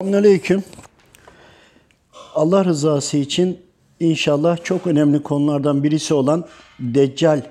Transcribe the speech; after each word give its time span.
Selamünaleyküm. 0.00 0.64
Allah 2.34 2.64
rızası 2.64 3.16
için 3.16 3.60
inşallah 4.00 4.64
çok 4.64 4.86
önemli 4.86 5.22
konulardan 5.22 5.84
birisi 5.84 6.14
olan 6.14 6.44
Deccal 6.80 7.38
e, 7.38 7.42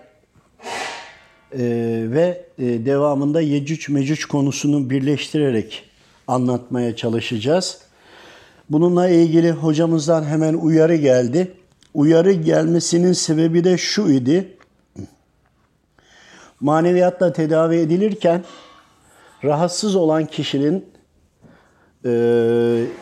ve 2.12 2.46
e, 2.58 2.85
devamında 2.85 3.42
Yecüc 3.42 3.93
Mecüc 3.93 4.27
konusunu 4.27 4.90
birleştirerek 4.90 5.90
anlatmaya 6.27 6.96
çalışacağız. 6.96 7.82
Bununla 8.70 9.09
ilgili 9.09 9.52
hocamızdan 9.52 10.23
hemen 10.23 10.54
uyarı 10.54 10.95
geldi. 10.95 11.52
Uyarı 11.93 12.31
gelmesinin 12.31 13.13
sebebi 13.13 13.63
de 13.63 13.77
şu 13.77 14.09
idi. 14.09 14.57
Maneviyatla 16.59 17.34
tedavi 17.34 17.75
edilirken 17.75 18.43
rahatsız 19.43 19.95
olan 19.95 20.25
kişinin 20.25 20.98
e, 22.05 22.11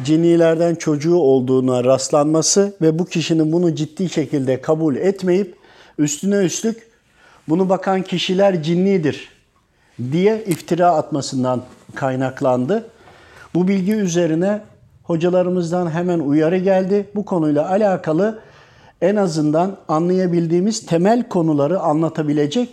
cinnilerden 0.03 0.75
çocuğu 0.75 1.15
olduğuna 1.15 1.83
rastlanması 1.83 2.75
ve 2.81 2.99
bu 2.99 3.05
kişinin 3.05 3.51
bunu 3.51 3.75
ciddi 3.75 4.09
şekilde 4.09 4.61
kabul 4.61 4.95
etmeyip 4.95 5.55
üstüne 5.97 6.35
üstlük 6.35 6.87
bunu 7.49 7.69
bakan 7.69 8.01
kişiler 8.01 8.63
cinnidir 8.63 9.29
diye 10.11 10.43
iftira 10.47 10.87
atmasından 10.87 11.61
kaynaklandı. 11.95 12.89
Bu 13.53 13.67
bilgi 13.67 13.93
üzerine 13.93 14.61
hocalarımızdan 15.03 15.91
hemen 15.91 16.19
uyarı 16.19 16.57
geldi. 16.57 17.09
Bu 17.15 17.25
konuyla 17.25 17.69
alakalı 17.69 18.39
en 19.01 19.15
azından 19.15 19.77
anlayabildiğimiz 19.87 20.85
temel 20.85 21.29
konuları 21.29 21.79
anlatabilecek 21.79 22.69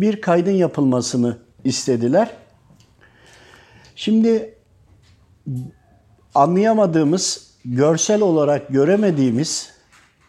bir 0.00 0.20
kaydın 0.20 0.52
yapılmasını 0.52 1.36
istediler. 1.64 2.30
Şimdi 3.96 4.51
anlayamadığımız, 6.34 7.52
görsel 7.64 8.20
olarak 8.20 8.68
göremediğimiz 8.68 9.70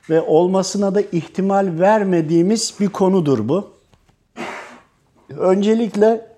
ve 0.09 0.21
olmasına 0.21 0.95
da 0.95 1.01
ihtimal 1.01 1.79
vermediğimiz 1.79 2.73
bir 2.79 2.89
konudur 2.89 3.47
bu. 3.49 3.73
Öncelikle 5.29 6.33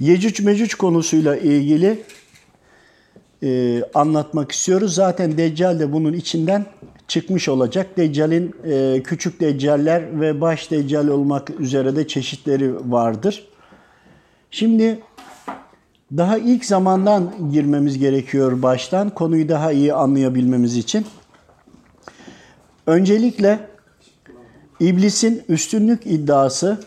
Yecüc 0.00 0.44
Mecüc 0.44 0.76
konusuyla 0.76 1.36
ilgili 1.36 2.02
e, 3.42 3.82
anlatmak 3.94 4.52
istiyoruz. 4.52 4.94
Zaten 4.94 5.38
Deccal 5.38 5.80
de 5.80 5.92
bunun 5.92 6.12
içinden 6.12 6.66
çıkmış 7.08 7.48
olacak. 7.48 7.96
Deccal'in 7.96 8.54
e, 8.64 9.02
küçük 9.02 9.40
deccaller 9.40 10.20
ve 10.20 10.40
baş 10.40 10.70
deccal 10.70 11.08
olmak 11.08 11.50
üzere 11.60 11.96
de 11.96 12.08
çeşitleri 12.08 12.92
vardır. 12.92 13.48
Şimdi 14.50 14.98
daha 16.16 16.38
ilk 16.38 16.64
zamandan 16.64 17.32
girmemiz 17.52 17.98
gerekiyor 17.98 18.62
baştan 18.62 19.10
konuyu 19.10 19.48
daha 19.48 19.72
iyi 19.72 19.94
anlayabilmemiz 19.94 20.76
için. 20.76 21.06
Öncelikle 22.86 23.58
iblisin 24.80 25.42
üstünlük 25.48 26.06
iddiası 26.06 26.78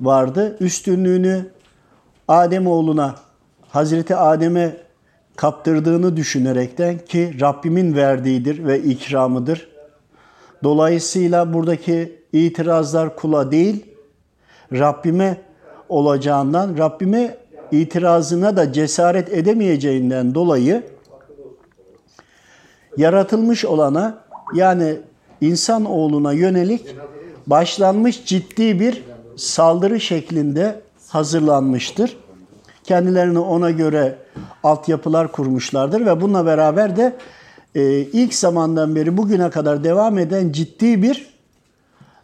vardı. 0.00 0.56
Üstünlüğünü 0.60 1.46
Adem 2.28 2.66
oğluna 2.66 3.14
Hazreti 3.68 4.16
Adem'e 4.16 4.76
kaptırdığını 5.36 6.16
düşünerekten 6.16 6.98
ki 6.98 7.40
Rabbimin 7.40 7.96
verdiğidir 7.96 8.64
ve 8.64 8.82
ikramıdır. 8.82 9.68
Dolayısıyla 10.64 11.52
buradaki 11.52 12.22
itirazlar 12.32 13.16
kula 13.16 13.50
değil, 13.50 13.86
Rabbime 14.72 15.40
olacağından, 15.88 16.78
Rabbime 16.78 17.36
itirazına 17.72 18.56
da 18.56 18.72
cesaret 18.72 19.32
edemeyeceğinden 19.32 20.34
dolayı 20.34 20.82
yaratılmış 22.96 23.64
olana 23.64 24.18
yani 24.54 24.96
insan 25.40 25.84
oğluna 25.84 26.32
yönelik 26.32 26.96
başlanmış 27.46 28.24
ciddi 28.24 28.80
bir 28.80 29.02
saldırı 29.36 30.00
şeklinde 30.00 30.80
hazırlanmıştır. 31.08 32.16
Kendilerini 32.84 33.38
ona 33.38 33.70
göre 33.70 34.18
altyapılar 34.62 35.32
kurmuşlardır 35.32 36.06
ve 36.06 36.20
bununla 36.20 36.46
beraber 36.46 36.96
de 36.96 37.16
e, 37.74 37.82
ilk 38.00 38.34
zamandan 38.34 38.96
beri 38.96 39.16
bugüne 39.16 39.50
kadar 39.50 39.84
devam 39.84 40.18
eden 40.18 40.52
ciddi 40.52 41.02
bir 41.02 41.36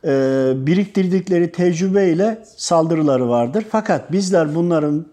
e, 0.04 0.52
biriktirdikleri 0.56 1.52
tecrübeyle 1.52 2.44
saldırıları 2.56 3.28
vardır. 3.28 3.64
Fakat 3.70 4.12
bizler 4.12 4.54
bunların 4.54 5.06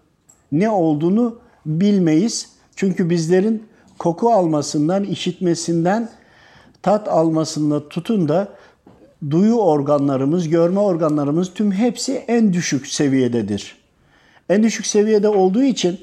ne 0.52 0.70
olduğunu 0.70 1.38
bilmeyiz. 1.66 2.48
Çünkü 2.76 3.10
bizlerin 3.10 3.62
koku 3.98 4.30
almasından, 4.30 5.04
işitmesinden, 5.04 6.08
tat 6.82 7.08
almasında 7.08 7.88
tutun 7.88 8.28
da 8.28 8.48
duyu 9.30 9.54
organlarımız, 9.54 10.48
görme 10.48 10.80
organlarımız 10.80 11.54
tüm 11.54 11.72
hepsi 11.72 12.14
en 12.14 12.52
düşük 12.52 12.86
seviyededir. 12.86 13.76
En 14.48 14.62
düşük 14.62 14.86
seviyede 14.86 15.28
olduğu 15.28 15.62
için 15.62 16.00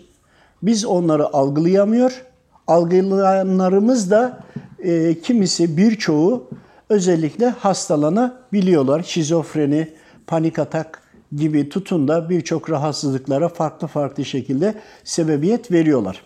biz 0.64 0.86
onları 0.86 1.34
algılayamıyor. 1.34 2.26
Algılayanlarımız 2.68 4.12
da 4.12 4.44
e, 4.80 5.20
kimisi 5.22 5.78
birçoğu 5.78 6.50
özellikle 6.90 7.50
hastalanabiliyorlar. 7.50 9.04
Şizofreni, 9.04 9.88
panik 10.28 10.60
atak 10.60 11.07
gibi 11.36 11.70
tutun 11.70 12.08
da 12.08 12.30
birçok 12.30 12.70
rahatsızlıklara 12.70 13.50
farklı 13.50 13.88
farklı 13.88 14.26
şekilde 14.26 14.74
sebebiyet 15.04 15.72
veriyorlar. 15.72 16.22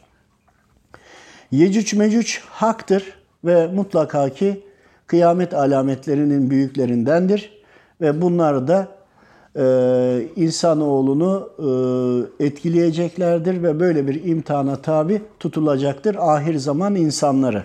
Yecüc 1.52 1.98
mecüc 1.98 2.40
haktır 2.50 3.14
ve 3.46 3.68
mutlaka 3.68 4.30
ki 4.30 4.64
kıyamet 5.08 5.54
alametlerinin 5.54 6.50
büyüklerindendir 6.50 7.64
ve 8.02 8.22
bunlar 8.22 8.68
da 8.68 8.88
e, 9.56 10.28
insanoğlunu 10.36 11.50
e, 12.40 12.46
etkileyeceklerdir 12.46 13.64
ve 13.64 13.80
böyle 13.80 14.08
bir 14.08 14.24
imtihana 14.24 14.76
tabi 14.76 15.22
tutulacaktır 15.40 16.16
ahir 16.20 16.56
zaman 16.56 16.96
insanları. 16.96 17.64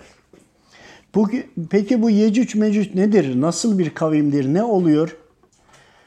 Bu, 1.14 1.30
peki 1.70 2.03
bu 2.03 2.10
Yecüc 2.10 2.58
Mecüc 2.58 2.91
nedir? 2.94 3.41
Nasıl 3.41 3.78
bir 3.78 3.91
kavimdir? 3.91 4.54
Ne 4.54 4.62
oluyor? 4.62 5.16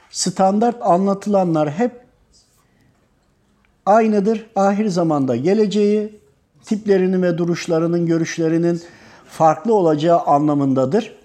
Standart 0.09 0.75
anlatılanlar 0.81 1.71
hep 1.71 1.91
aynıdır. 3.85 4.45
Ahir 4.55 4.87
zamanda 4.87 5.35
geleceği, 5.35 6.19
tiplerinin 6.65 7.23
ve 7.23 7.37
duruşlarının, 7.37 8.05
görüşlerinin 8.05 8.81
farklı 9.27 9.73
olacağı 9.73 10.19
anlamındadır. 10.19 11.15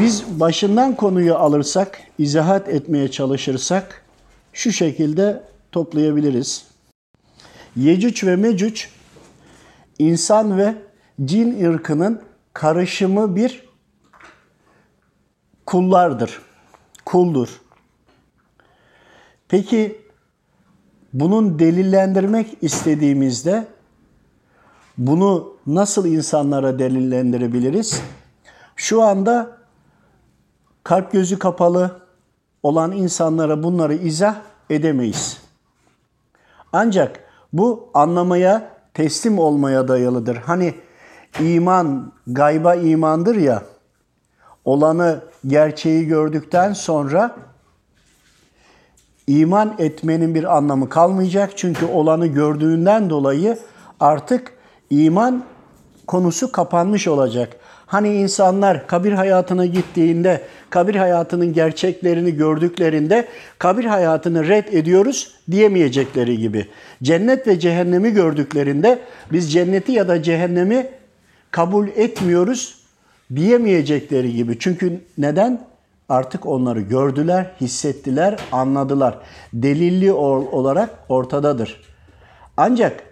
Biz 0.00 0.40
başından 0.40 0.96
konuyu 0.96 1.34
alırsak, 1.34 2.00
izahat 2.18 2.68
etmeye 2.68 3.10
çalışırsak 3.10 4.02
şu 4.52 4.72
şekilde 4.72 5.42
toplayabiliriz. 5.72 6.64
Yecüc 7.76 8.26
ve 8.26 8.36
Mecüc 8.36 8.84
insan 9.98 10.58
ve 10.58 10.74
cin 11.24 11.64
ırkının 11.64 12.22
karışımı 12.52 13.36
bir 13.36 13.65
kullardır. 15.66 16.42
Kuldur. 17.04 17.60
Peki 19.48 20.00
bunun 21.12 21.58
delillendirmek 21.58 22.56
istediğimizde 22.60 23.66
bunu 24.98 25.56
nasıl 25.66 26.06
insanlara 26.06 26.78
delillendirebiliriz? 26.78 28.02
Şu 28.76 29.02
anda 29.02 29.56
kalp 30.84 31.12
gözü 31.12 31.38
kapalı 31.38 32.00
olan 32.62 32.92
insanlara 32.92 33.62
bunları 33.62 33.94
izah 33.94 34.36
edemeyiz. 34.70 35.38
Ancak 36.72 37.20
bu 37.52 37.90
anlamaya, 37.94 38.70
teslim 38.94 39.38
olmaya 39.38 39.88
dayalıdır. 39.88 40.36
Hani 40.36 40.74
iman, 41.40 42.12
gayba 42.26 42.74
imandır 42.74 43.36
ya, 43.36 43.62
olanı, 44.66 45.20
gerçeği 45.46 46.06
gördükten 46.06 46.72
sonra 46.72 47.36
iman 49.26 49.74
etmenin 49.78 50.34
bir 50.34 50.56
anlamı 50.56 50.88
kalmayacak. 50.88 51.50
Çünkü 51.56 51.86
olanı 51.86 52.26
gördüğünden 52.26 53.10
dolayı 53.10 53.58
artık 54.00 54.52
iman 54.90 55.44
konusu 56.06 56.52
kapanmış 56.52 57.08
olacak. 57.08 57.56
Hani 57.86 58.14
insanlar 58.14 58.86
kabir 58.86 59.12
hayatına 59.12 59.66
gittiğinde, 59.66 60.40
kabir 60.70 60.94
hayatının 60.94 61.52
gerçeklerini 61.52 62.36
gördüklerinde 62.36 63.28
kabir 63.58 63.84
hayatını 63.84 64.48
red 64.48 64.72
ediyoruz 64.72 65.34
diyemeyecekleri 65.50 66.38
gibi. 66.38 66.68
Cennet 67.02 67.46
ve 67.46 67.58
cehennemi 67.60 68.10
gördüklerinde 68.10 68.98
biz 69.32 69.52
cenneti 69.52 69.92
ya 69.92 70.08
da 70.08 70.22
cehennemi 70.22 70.90
kabul 71.50 71.88
etmiyoruz 71.88 72.75
diyemeyecekleri 73.34 74.32
gibi. 74.32 74.58
Çünkü 74.58 75.00
neden? 75.18 75.66
Artık 76.08 76.46
onları 76.46 76.80
gördüler, 76.80 77.50
hissettiler, 77.60 78.38
anladılar. 78.52 79.18
Delilli 79.52 80.12
olarak 80.12 80.90
ortadadır. 81.08 81.80
Ancak 82.56 83.02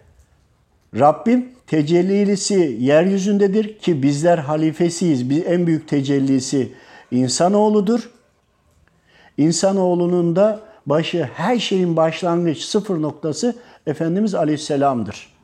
Rabbim 0.99 1.49
tecellisi 1.67 2.77
yeryüzündedir 2.81 3.79
ki 3.79 4.03
bizler 4.03 4.39
halifesiyiz. 4.39 5.31
Bir 5.31 5.47
en 5.47 5.67
büyük 5.67 5.89
tecellisi 5.89 6.73
insanoğludur. 7.11 8.11
İnsanoğlunun 9.37 10.37
da 10.37 10.61
başı 10.87 11.29
her 11.35 11.59
şeyin 11.59 11.97
başlangıç 11.97 12.59
sıfır 12.59 13.03
noktası 13.03 13.57
Efendimiz 13.87 14.35
Aleyhisselam'dır. 14.35 15.35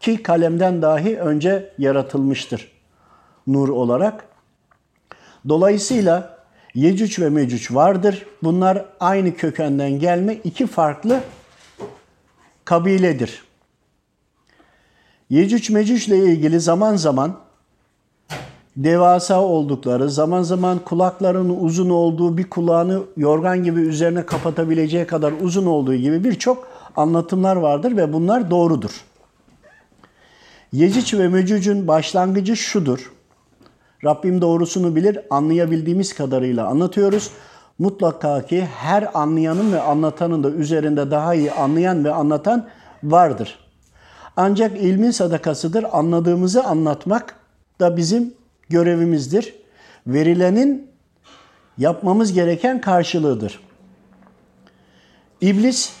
Ki 0.00 0.22
kalemden 0.22 0.82
dahi 0.82 1.18
önce 1.18 1.72
yaratılmıştır 1.78 2.75
nur 3.46 3.68
olarak. 3.68 4.28
Dolayısıyla 5.48 6.36
Yecüc 6.74 7.22
ve 7.22 7.30
Mecüc 7.30 7.74
vardır. 7.74 8.26
Bunlar 8.42 8.84
aynı 9.00 9.36
kökenden 9.36 9.90
gelme 9.90 10.34
iki 10.34 10.66
farklı 10.66 11.20
kabiledir. 12.64 13.44
Yecüc 15.30 15.74
Mecüc 15.74 16.06
ile 16.06 16.24
ilgili 16.24 16.60
zaman 16.60 16.96
zaman 16.96 17.36
devasa 18.76 19.42
oldukları, 19.42 20.10
zaman 20.10 20.42
zaman 20.42 20.78
kulaklarının 20.78 21.56
uzun 21.60 21.90
olduğu, 21.90 22.38
bir 22.38 22.50
kulağını 22.50 23.02
yorgan 23.16 23.64
gibi 23.64 23.80
üzerine 23.80 24.26
kapatabileceği 24.26 25.06
kadar 25.06 25.32
uzun 25.32 25.66
olduğu 25.66 25.94
gibi 25.94 26.24
birçok 26.24 26.68
anlatımlar 26.96 27.56
vardır 27.56 27.96
ve 27.96 28.12
bunlar 28.12 28.50
doğrudur. 28.50 29.04
Yecüc 30.72 31.18
ve 31.18 31.28
Mecüc'ün 31.28 31.88
başlangıcı 31.88 32.56
şudur. 32.56 33.12
Rabbim 34.06 34.40
doğrusunu 34.40 34.96
bilir, 34.96 35.18
anlayabildiğimiz 35.30 36.14
kadarıyla 36.14 36.66
anlatıyoruz. 36.66 37.30
Mutlaka 37.78 38.46
ki 38.46 38.64
her 38.64 39.08
anlayanın 39.14 39.72
ve 39.72 39.80
anlatanın 39.80 40.44
da 40.44 40.50
üzerinde 40.50 41.10
daha 41.10 41.34
iyi 41.34 41.52
anlayan 41.52 42.04
ve 42.04 42.12
anlatan 42.12 42.68
vardır. 43.02 43.58
Ancak 44.36 44.76
ilmin 44.76 45.10
sadakasıdır. 45.10 45.86
Anladığımızı 45.92 46.64
anlatmak 46.64 47.36
da 47.80 47.96
bizim 47.96 48.34
görevimizdir. 48.68 49.54
Verilenin 50.06 50.90
yapmamız 51.78 52.32
gereken 52.32 52.80
karşılığıdır. 52.80 53.60
İblis 55.40 55.92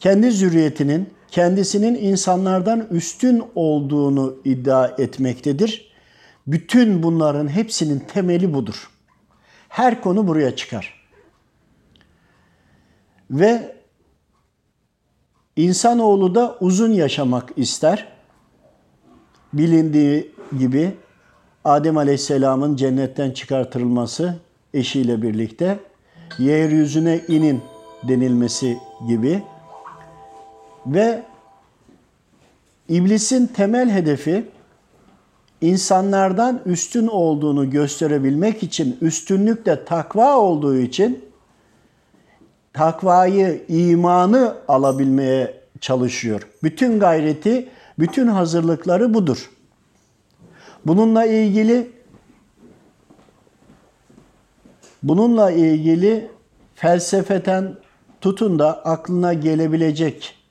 kendi 0.00 0.30
zürriyetinin 0.30 1.08
kendisinin 1.30 1.94
insanlardan 1.94 2.86
üstün 2.90 3.42
olduğunu 3.54 4.36
iddia 4.44 4.86
etmektedir. 4.98 5.93
Bütün 6.46 7.02
bunların 7.02 7.48
hepsinin 7.48 7.98
temeli 7.98 8.54
budur. 8.54 8.90
Her 9.68 10.00
konu 10.02 10.26
buraya 10.26 10.56
çıkar. 10.56 11.04
Ve 13.30 13.76
insanoğlu 15.56 16.34
da 16.34 16.56
uzun 16.60 16.92
yaşamak 16.92 17.52
ister. 17.56 18.08
Bilindiği 19.52 20.32
gibi 20.58 20.94
Adem 21.64 21.96
Aleyhisselam'ın 21.96 22.76
cennetten 22.76 23.30
çıkartılması 23.30 24.38
eşiyle 24.74 25.22
birlikte 25.22 25.78
yeryüzüne 26.38 27.20
inin 27.28 27.60
denilmesi 28.08 28.78
gibi 29.08 29.42
ve 30.86 31.22
iblisin 32.88 33.46
temel 33.46 33.90
hedefi 33.90 34.48
insanlardan 35.64 36.60
üstün 36.66 37.06
olduğunu 37.06 37.70
gösterebilmek 37.70 38.62
için, 38.62 38.98
üstünlük 39.00 39.66
de 39.66 39.84
takva 39.84 40.36
olduğu 40.36 40.78
için 40.78 41.24
takvayı, 42.72 43.64
imanı 43.68 44.56
alabilmeye 44.68 45.60
çalışıyor. 45.80 46.48
Bütün 46.62 47.00
gayreti, 47.00 47.68
bütün 47.98 48.26
hazırlıkları 48.26 49.14
budur. 49.14 49.50
Bununla 50.86 51.26
ilgili 51.26 51.92
bununla 55.02 55.50
ilgili 55.50 56.30
felsefeten 56.74 57.76
tutun 58.20 58.58
da 58.58 58.84
aklına 58.84 59.32
gelebilecek 59.32 60.43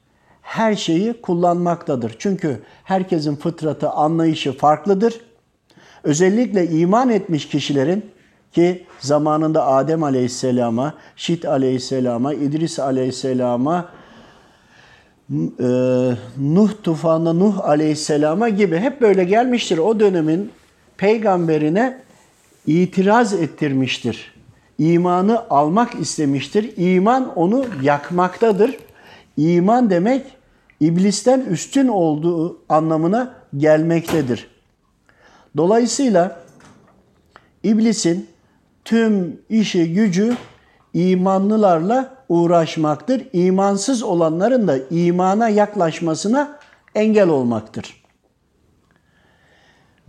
her 0.43 0.75
şeyi 0.75 1.21
kullanmaktadır. 1.21 2.15
Çünkü 2.19 2.61
herkesin 2.83 3.35
fıtratı, 3.35 3.89
anlayışı 3.89 4.57
farklıdır. 4.57 5.21
Özellikle 6.03 6.67
iman 6.67 7.09
etmiş 7.09 7.47
kişilerin 7.47 8.05
ki 8.51 8.85
zamanında 8.99 9.67
Adem 9.67 10.03
Aleyhisselam'a, 10.03 10.93
Şit 11.15 11.45
Aleyhisselam'a, 11.45 12.33
İdris 12.33 12.79
Aleyhisselam'a, 12.79 13.89
e, 15.59 15.65
Nuh 16.37 16.69
tufanında 16.83 17.33
Nuh 17.33 17.59
Aleyhisselam'a 17.59 18.49
gibi 18.49 18.77
hep 18.77 19.01
böyle 19.01 19.23
gelmiştir. 19.23 19.77
O 19.77 19.99
dönemin 19.99 20.51
peygamberine 20.97 22.01
itiraz 22.67 23.33
ettirmiştir. 23.33 24.33
İmanı 24.77 25.49
almak 25.49 25.95
istemiştir. 25.95 26.73
İman 26.77 27.35
onu 27.35 27.65
yakmaktadır. 27.81 28.77
İman 29.37 29.89
demek 29.89 30.37
iblisten 30.79 31.39
üstün 31.41 31.87
olduğu 31.87 32.61
anlamına 32.69 33.35
gelmektedir. 33.57 34.47
Dolayısıyla 35.57 36.39
iblisin 37.63 38.29
tüm 38.85 39.41
işi 39.49 39.93
gücü 39.93 40.37
imanlılarla 40.93 42.25
uğraşmaktır. 42.29 43.27
İmansız 43.33 44.03
olanların 44.03 44.67
da 44.67 44.77
imana 44.91 45.49
yaklaşmasına 45.49 46.59
engel 46.95 47.29
olmaktır. 47.29 48.03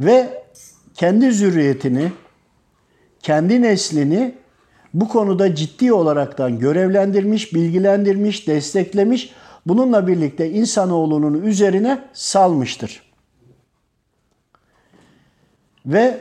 Ve 0.01 0.45
kendi 0.95 1.33
zürriyetini, 1.33 2.13
kendi 3.23 3.63
neslini 3.63 4.35
bu 4.95 5.09
konuda 5.09 5.55
ciddi 5.55 5.93
olaraktan 5.93 6.59
görevlendirmiş, 6.59 7.55
bilgilendirmiş, 7.55 8.47
desteklemiş. 8.47 9.33
Bununla 9.67 10.07
birlikte 10.07 10.51
insanoğlunun 10.51 11.43
üzerine 11.43 12.03
salmıştır. 12.13 13.03
Ve 15.87 16.21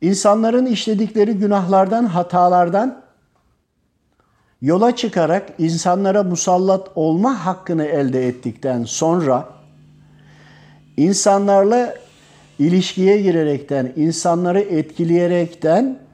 insanların 0.00 0.66
işledikleri 0.66 1.32
günahlardan, 1.34 2.04
hatalardan 2.04 3.02
yola 4.62 4.96
çıkarak 4.96 5.52
insanlara 5.58 6.22
musallat 6.22 6.88
olma 6.94 7.46
hakkını 7.46 7.84
elde 7.84 8.28
ettikten 8.28 8.84
sonra 8.84 9.48
insanlarla 10.96 11.94
ilişkiye 12.58 13.20
girerekten, 13.22 13.92
insanları 13.96 14.60
etkileyerekten 14.60 16.05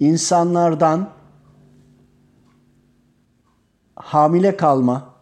insanlardan 0.00 1.10
hamile 3.96 4.56
kalma 4.56 5.14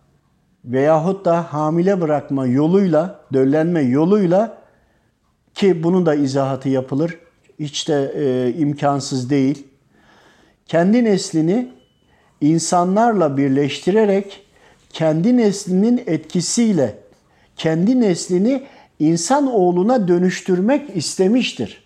veyahut 0.65 1.25
da 1.25 1.53
hamile 1.53 2.01
bırakma 2.01 2.47
yoluyla, 2.47 3.21
döllenme 3.33 3.83
yoluyla 3.83 4.59
ki 5.55 5.83
bunun 5.83 6.07
da 6.07 6.15
izahatı 6.15 6.69
yapılır. 6.69 7.19
Hiç 7.59 7.89
de 7.89 8.13
e, 8.17 8.55
imkansız 8.59 9.31
değil. 9.31 9.67
Kendi 10.67 11.05
neslini 11.05 11.73
insanlarla 12.41 13.37
birleştirerek 13.37 14.47
kendi 14.91 15.37
neslinin 15.37 16.03
etkisiyle 16.07 17.05
kendi 17.57 18.01
neslini 18.01 18.67
insan 18.99 19.47
oğluna 19.47 20.09
dönüştürmek 20.09 20.97
istemiştir. 20.97 21.84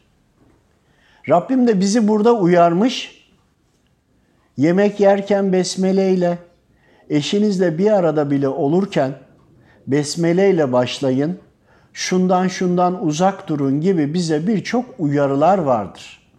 Rabbim 1.28 1.66
de 1.66 1.80
bizi 1.80 2.08
burada 2.08 2.32
uyarmış. 2.32 3.24
Yemek 4.56 5.00
yerken 5.00 5.52
besmele 5.52 6.12
ile, 6.12 6.38
eşinizle 7.10 7.78
bir 7.78 7.90
arada 7.90 8.30
bile 8.30 8.48
olurken 8.48 9.18
besmele 9.86 10.50
ile 10.50 10.72
başlayın. 10.72 11.38
Şundan 11.92 12.48
şundan 12.48 13.06
uzak 13.06 13.48
durun 13.48 13.80
gibi 13.80 14.14
bize 14.14 14.46
birçok 14.46 14.84
uyarılar 14.98 15.58
vardır. 15.58 16.30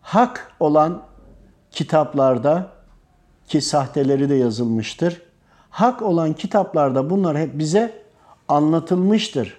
Hak 0.00 0.52
olan 0.60 1.02
kitaplarda 1.70 2.72
ki 3.46 3.60
sahteleri 3.60 4.28
de 4.28 4.34
yazılmıştır. 4.34 5.22
Hak 5.70 6.02
olan 6.02 6.32
kitaplarda 6.32 7.10
bunlar 7.10 7.38
hep 7.38 7.58
bize 7.58 8.02
anlatılmıştır. 8.48 9.58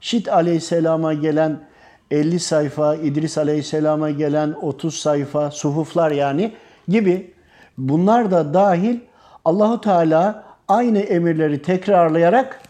Şit 0.00 0.28
aleyhisselama 0.28 1.14
gelen 1.14 1.68
50 2.10 2.40
sayfa, 2.40 2.94
İdris 2.94 3.38
Aleyhisselam'a 3.38 4.10
gelen 4.10 4.52
30 4.62 4.94
sayfa, 4.94 5.50
suhuflar 5.50 6.10
yani 6.10 6.52
gibi 6.88 7.30
bunlar 7.78 8.30
da 8.30 8.54
dahil 8.54 8.98
Allahu 9.44 9.80
Teala 9.80 10.44
aynı 10.68 10.98
emirleri 10.98 11.62
tekrarlayarak 11.62 12.60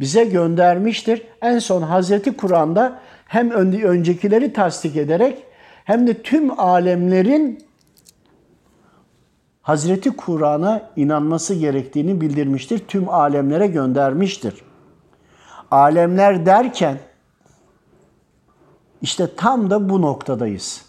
bize 0.00 0.24
göndermiştir. 0.24 1.22
En 1.42 1.58
son 1.58 1.82
Hazreti 1.82 2.36
Kur'an'da 2.36 3.00
hem 3.26 3.50
öncekileri 3.50 4.52
tasdik 4.52 4.96
ederek 4.96 5.42
hem 5.84 6.06
de 6.06 6.22
tüm 6.22 6.60
alemlerin 6.60 7.66
Hazreti 9.62 10.10
Kur'an'a 10.10 10.90
inanması 10.96 11.54
gerektiğini 11.54 12.20
bildirmiştir. 12.20 12.78
Tüm 12.88 13.08
alemlere 13.08 13.66
göndermiştir. 13.66 14.54
Alemler 15.70 16.46
derken 16.46 16.98
işte 19.06 19.28
tam 19.36 19.70
da 19.70 19.88
bu 19.88 20.02
noktadayız. 20.02 20.82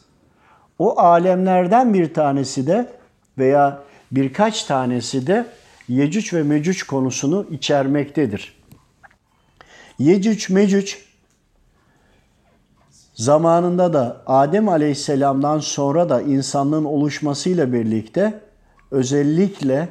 O 0.80 1.00
alemlerden 1.00 1.94
bir 1.94 2.14
tanesi 2.14 2.68
de 2.68 2.94
veya 3.38 3.84
birkaç 4.12 4.64
tanesi 4.64 5.28
de 5.28 5.46
Yecüc 5.88 6.38
ve 6.38 6.44
Mecüc 6.44 6.86
konusunu 6.88 7.46
içermektedir. 7.52 8.58
Yecüc 10.00 10.54
Mecüc 10.54 10.98
zamanında 13.14 13.94
da 13.94 14.22
Adem 14.28 14.70
Aleyhisselam'dan 14.70 15.60
sonra 15.60 16.10
da 16.10 16.22
insanlığın 16.22 16.86
oluşmasıyla 16.86 17.74
birlikte 17.74 18.40
özellikle 18.92 19.90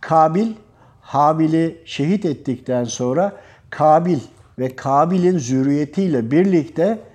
Kabil 0.00 0.52
Habil'i 1.00 1.82
şehit 1.84 2.24
ettikten 2.24 2.84
sonra 2.84 3.32
Kabil 3.70 4.18
ve 4.58 4.76
Kabil'in 4.76 5.38
zürriyetiyle 5.38 6.30
birlikte 6.30 7.07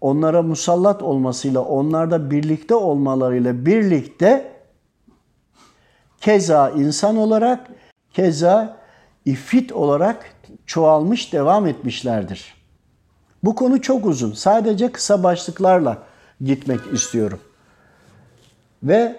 onlara 0.00 0.42
musallat 0.42 1.02
olmasıyla, 1.02 1.60
onlarda 1.60 2.30
birlikte 2.30 2.74
olmalarıyla 2.74 3.66
birlikte 3.66 4.52
keza 6.20 6.70
insan 6.70 7.16
olarak, 7.16 7.66
keza 8.12 8.76
ifrit 9.24 9.72
olarak 9.72 10.34
çoğalmış, 10.66 11.32
devam 11.32 11.66
etmişlerdir. 11.66 12.54
Bu 13.44 13.54
konu 13.54 13.80
çok 13.80 14.06
uzun. 14.06 14.32
Sadece 14.32 14.92
kısa 14.92 15.22
başlıklarla 15.22 15.98
gitmek 16.40 16.80
istiyorum. 16.92 17.40
Ve 18.82 19.16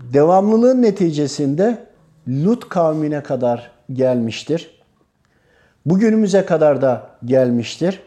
devamlılığın 0.00 0.82
neticesinde 0.82 1.86
Lut 2.28 2.68
kavmine 2.68 3.22
kadar 3.22 3.70
gelmiştir. 3.92 4.80
Bugünümüze 5.86 6.46
kadar 6.46 6.82
da 6.82 7.10
gelmiştir. 7.24 8.02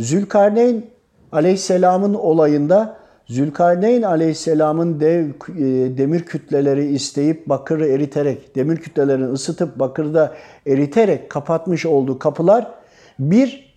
Zülkarneyn 0.00 0.86
aleyhisselamın 1.32 2.14
olayında 2.14 2.96
Zülkarneyn 3.26 4.02
aleyhisselamın 4.02 5.00
dev 5.00 5.26
e, 5.28 5.98
demir 5.98 6.22
kütleleri 6.22 6.86
isteyip 6.86 7.48
bakırı 7.48 7.86
eriterek, 7.86 8.56
demir 8.56 8.76
kütlelerini 8.76 9.26
ısıtıp 9.26 9.78
bakırda 9.78 10.34
eriterek 10.66 11.30
kapatmış 11.30 11.86
olduğu 11.86 12.18
kapılar 12.18 12.70
bir 13.18 13.74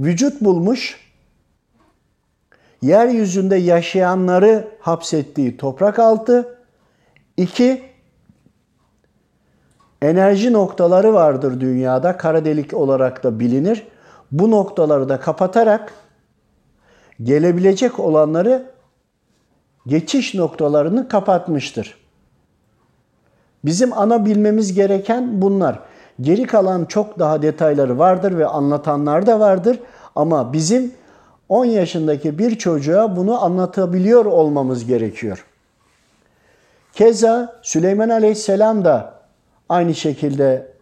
vücut 0.00 0.40
bulmuş, 0.40 1.00
yeryüzünde 2.82 3.56
yaşayanları 3.56 4.68
hapsettiği 4.80 5.56
toprak 5.56 5.98
altı, 5.98 6.58
iki 7.36 7.82
enerji 10.02 10.52
noktaları 10.52 11.14
vardır 11.14 11.60
dünyada, 11.60 12.16
kara 12.16 12.44
delik 12.44 12.74
olarak 12.74 13.24
da 13.24 13.40
bilinir. 13.40 13.86
Bu 14.32 14.50
noktaları 14.50 15.08
da 15.08 15.20
kapatarak 15.20 15.92
gelebilecek 17.22 18.00
olanları 18.00 18.70
geçiş 19.86 20.34
noktalarını 20.34 21.08
kapatmıştır. 21.08 21.96
Bizim 23.64 23.92
ana 23.92 24.26
bilmemiz 24.26 24.74
gereken 24.74 25.42
bunlar. 25.42 25.78
Geri 26.20 26.46
kalan 26.46 26.84
çok 26.84 27.18
daha 27.18 27.42
detayları 27.42 27.98
vardır 27.98 28.38
ve 28.38 28.46
anlatanlar 28.46 29.26
da 29.26 29.40
vardır. 29.40 29.78
Ama 30.16 30.52
bizim 30.52 30.92
10 31.48 31.64
yaşındaki 31.64 32.38
bir 32.38 32.58
çocuğa 32.58 33.16
bunu 33.16 33.44
anlatabiliyor 33.44 34.24
olmamız 34.24 34.86
gerekiyor. 34.86 35.46
Keza 36.92 37.60
Süleyman 37.62 38.08
Aleyhisselam 38.08 38.84
da 38.84 39.14
aynı 39.68 39.94
şekilde 39.94 40.72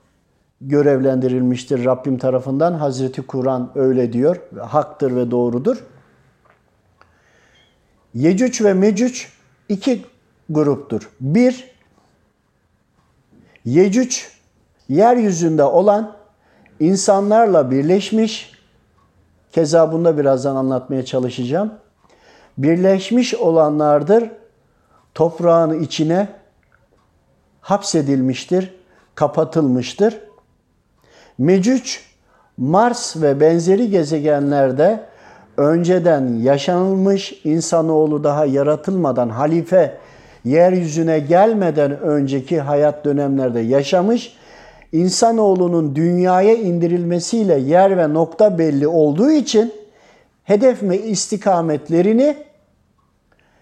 görevlendirilmiştir 0.60 1.84
Rabbim 1.84 2.18
tarafından. 2.18 2.72
Hazreti 2.72 3.22
Kur'an 3.22 3.70
öyle 3.74 4.12
diyor. 4.12 4.36
Haktır 4.60 5.16
ve 5.16 5.30
doğrudur. 5.30 5.84
Yecüc 8.14 8.64
ve 8.64 8.74
Mecüc 8.74 9.26
iki 9.68 10.04
gruptur. 10.50 11.10
Bir, 11.20 11.70
Yecüc 13.64 14.20
yeryüzünde 14.88 15.64
olan 15.64 16.16
insanlarla 16.80 17.70
birleşmiş, 17.70 18.52
keza 19.52 19.92
bunda 19.92 20.18
birazdan 20.18 20.56
anlatmaya 20.56 21.04
çalışacağım. 21.04 21.74
Birleşmiş 22.58 23.34
olanlardır, 23.34 24.30
toprağın 25.14 25.80
içine 25.80 26.28
hapsedilmiştir, 27.60 28.74
kapatılmıştır. 29.14 30.27
Mecüc, 31.38 31.98
Mars 32.56 33.16
ve 33.16 33.40
benzeri 33.40 33.90
gezegenlerde 33.90 35.00
önceden 35.56 36.34
yaşanılmış 36.42 37.40
insanoğlu 37.44 38.24
daha 38.24 38.44
yaratılmadan 38.44 39.28
halife 39.28 39.98
yeryüzüne 40.44 41.18
gelmeden 41.18 42.00
önceki 42.00 42.60
hayat 42.60 43.04
dönemlerde 43.04 43.60
yaşamış 43.60 44.36
insanoğlunun 44.92 45.96
dünyaya 45.96 46.54
indirilmesiyle 46.54 47.58
yer 47.58 47.96
ve 47.96 48.14
nokta 48.14 48.58
belli 48.58 48.88
olduğu 48.88 49.30
için 49.30 49.72
hedef 50.44 50.82
ve 50.82 51.02
istikametlerini 51.02 52.36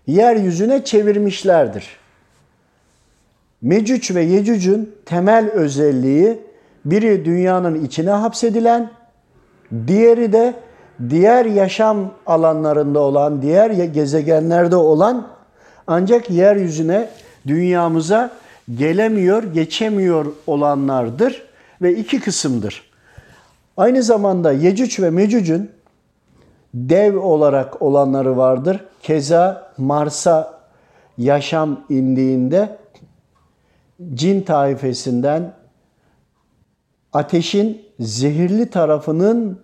yeryüzüne 0.06 0.84
çevirmişlerdir. 0.84 1.96
Mecüc 3.62 4.14
ve 4.14 4.22
Yecüc'ün 4.22 4.94
temel 5.06 5.50
özelliği 5.50 6.45
biri 6.90 7.24
dünyanın 7.24 7.84
içine 7.84 8.10
hapsedilen, 8.10 8.90
diğeri 9.86 10.32
de 10.32 10.54
diğer 11.10 11.44
yaşam 11.44 12.10
alanlarında 12.26 13.00
olan, 13.00 13.42
diğer 13.42 13.70
gezegenlerde 13.70 14.76
olan 14.76 15.26
ancak 15.86 16.30
yeryüzüne, 16.30 17.08
dünyamıza 17.46 18.30
gelemiyor, 18.74 19.42
geçemiyor 19.42 20.26
olanlardır 20.46 21.42
ve 21.82 21.96
iki 21.96 22.20
kısımdır. 22.20 22.90
Aynı 23.76 24.02
zamanda 24.02 24.52
Yecüc 24.52 25.02
ve 25.02 25.10
Mecüc'ün 25.10 25.70
dev 26.74 27.18
olarak 27.18 27.82
olanları 27.82 28.36
vardır. 28.36 28.84
Keza 29.02 29.72
Mars'a 29.78 30.60
yaşam 31.18 31.80
indiğinde 31.88 32.76
cin 34.14 34.40
taifesinden 34.40 35.52
ateşin 37.16 37.82
zehirli 38.00 38.70
tarafının 38.70 39.60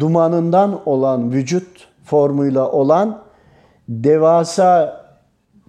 dumanından 0.00 0.80
olan 0.88 1.32
vücut 1.32 1.88
formuyla 2.04 2.70
olan 2.70 3.22
devasa 3.88 5.00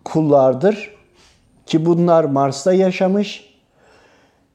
kullardır 0.03 0.96
ki 1.65 1.86
bunlar 1.86 2.24
Mars'ta 2.24 2.74
yaşamış. 2.74 3.55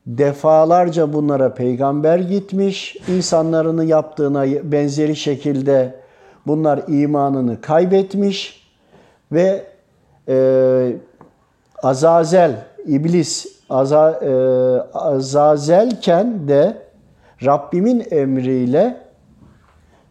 Defalarca 0.06 1.12
bunlara 1.12 1.54
peygamber 1.54 2.18
gitmiş. 2.18 2.96
insanlarını 3.08 3.84
yaptığına 3.84 4.44
benzeri 4.72 5.16
şekilde 5.16 6.00
bunlar 6.46 6.82
imanını 6.88 7.60
kaybetmiş 7.60 8.66
ve 9.32 9.64
e, 10.28 10.96
Azazel, 11.82 12.66
iblis 12.86 13.59
Aza, 13.70 14.10
e, 14.10 14.30
Azazelken 14.98 16.48
de 16.48 16.76
Rabbimin 17.44 18.06
emriyle 18.10 18.96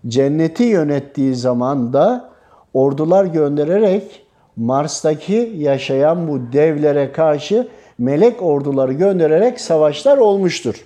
cenneti 0.08 0.63
yönettiği 0.63 1.36
zaman 1.36 1.94
da 1.94 2.30
ordular 2.74 3.25
göndererek 3.25 4.25
Mars'taki 4.56 5.54
yaşayan 5.58 6.28
bu 6.28 6.54
devlere 6.54 7.12
karşı 7.12 7.68
melek 7.98 8.42
orduları 8.42 8.94
göndererek 8.94 9.62
savaşlar 9.62 10.18
olmuştur. 10.18 10.86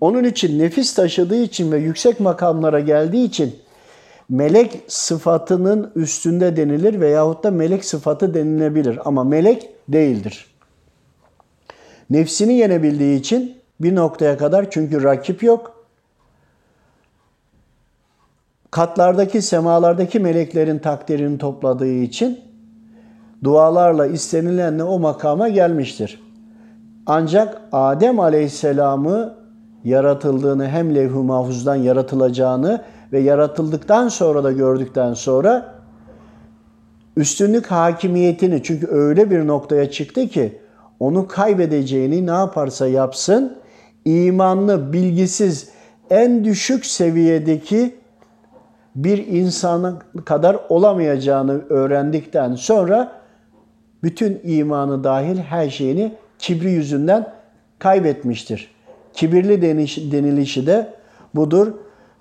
Onun 0.00 0.24
için 0.24 0.58
nefis 0.58 0.94
taşıdığı 0.94 1.42
için 1.42 1.72
ve 1.72 1.78
yüksek 1.78 2.20
makamlara 2.20 2.80
geldiği 2.80 3.24
için 3.24 3.56
melek 4.28 4.80
sıfatının 4.88 5.92
üstünde 5.94 6.56
denilir 6.56 7.00
veyahut 7.00 7.44
da 7.44 7.50
melek 7.50 7.84
sıfatı 7.84 8.34
denilebilir 8.34 8.98
ama 9.04 9.24
melek 9.24 9.68
değildir. 9.88 10.49
Nefsini 12.10 12.54
yenebildiği 12.54 13.20
için 13.20 13.56
bir 13.80 13.94
noktaya 13.94 14.38
kadar 14.38 14.70
çünkü 14.70 15.02
rakip 15.02 15.42
yok 15.42 15.80
katlardaki, 18.70 19.42
semalardaki 19.42 20.20
meleklerin 20.20 20.78
takdirini 20.78 21.38
topladığı 21.38 21.92
için 21.92 22.40
dualarla 23.44 24.06
istenilenle 24.06 24.84
o 24.84 24.98
makama 24.98 25.48
gelmiştir. 25.48 26.22
Ancak 27.06 27.60
Adem 27.72 28.20
Aleyhisselam'ı 28.20 29.34
yaratıldığını 29.84 30.68
hem 30.68 30.94
levh-i 30.94 31.18
mahfuzdan 31.18 31.74
yaratılacağını 31.74 32.84
ve 33.12 33.20
yaratıldıktan 33.20 34.08
sonra 34.08 34.44
da 34.44 34.52
gördükten 34.52 35.14
sonra 35.14 35.74
üstünlük 37.16 37.66
hakimiyetini 37.66 38.62
çünkü 38.62 38.86
öyle 38.86 39.30
bir 39.30 39.46
noktaya 39.46 39.90
çıktı 39.90 40.28
ki 40.28 40.59
onu 41.00 41.28
kaybedeceğini 41.28 42.26
ne 42.26 42.30
yaparsa 42.30 42.88
yapsın 42.88 43.58
imanlı, 44.04 44.92
bilgisiz, 44.92 45.70
en 46.10 46.44
düşük 46.44 46.86
seviyedeki 46.86 47.94
bir 48.96 49.26
insana 49.26 49.98
kadar 50.24 50.56
olamayacağını 50.68 51.60
öğrendikten 51.68 52.54
sonra 52.54 53.12
bütün 54.02 54.40
imanı 54.44 55.04
dahil 55.04 55.38
her 55.38 55.70
şeyini 55.70 56.12
kibri 56.38 56.70
yüzünden 56.70 57.32
kaybetmiştir. 57.78 58.74
Kibirli 59.12 59.62
denilişi 60.12 60.66
de 60.66 60.94
budur. 61.34 61.72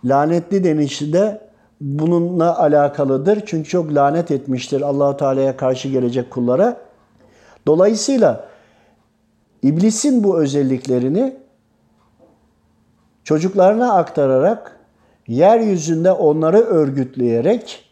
Lanetli 0.06 0.64
denilişi 0.64 1.14
de 1.14 1.42
bununla 1.82 2.60
alakalıdır. 2.60 3.44
Çünkü 3.46 3.70
çok 3.70 3.94
lanet 3.96 4.32
etmiştir 4.32 4.82
Allahu 4.82 5.18
Teala'ya 5.18 5.58
karşı 5.58 5.90
gelecek 5.90 6.32
kullara. 6.32 6.78
Dolayısıyla 7.68 8.49
iblisin 9.64 10.24
bu 10.24 10.40
özelliklerini 10.40 11.36
çocuklarına 13.24 13.94
aktararak 13.94 14.80
yeryüzünde 15.28 16.12
onları 16.12 16.58
örgütleyerek 16.58 17.86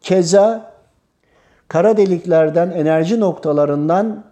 keza 0.00 0.72
kara 1.68 1.96
deliklerden, 1.96 2.70
enerji 2.70 3.20
noktalarından, 3.20 4.24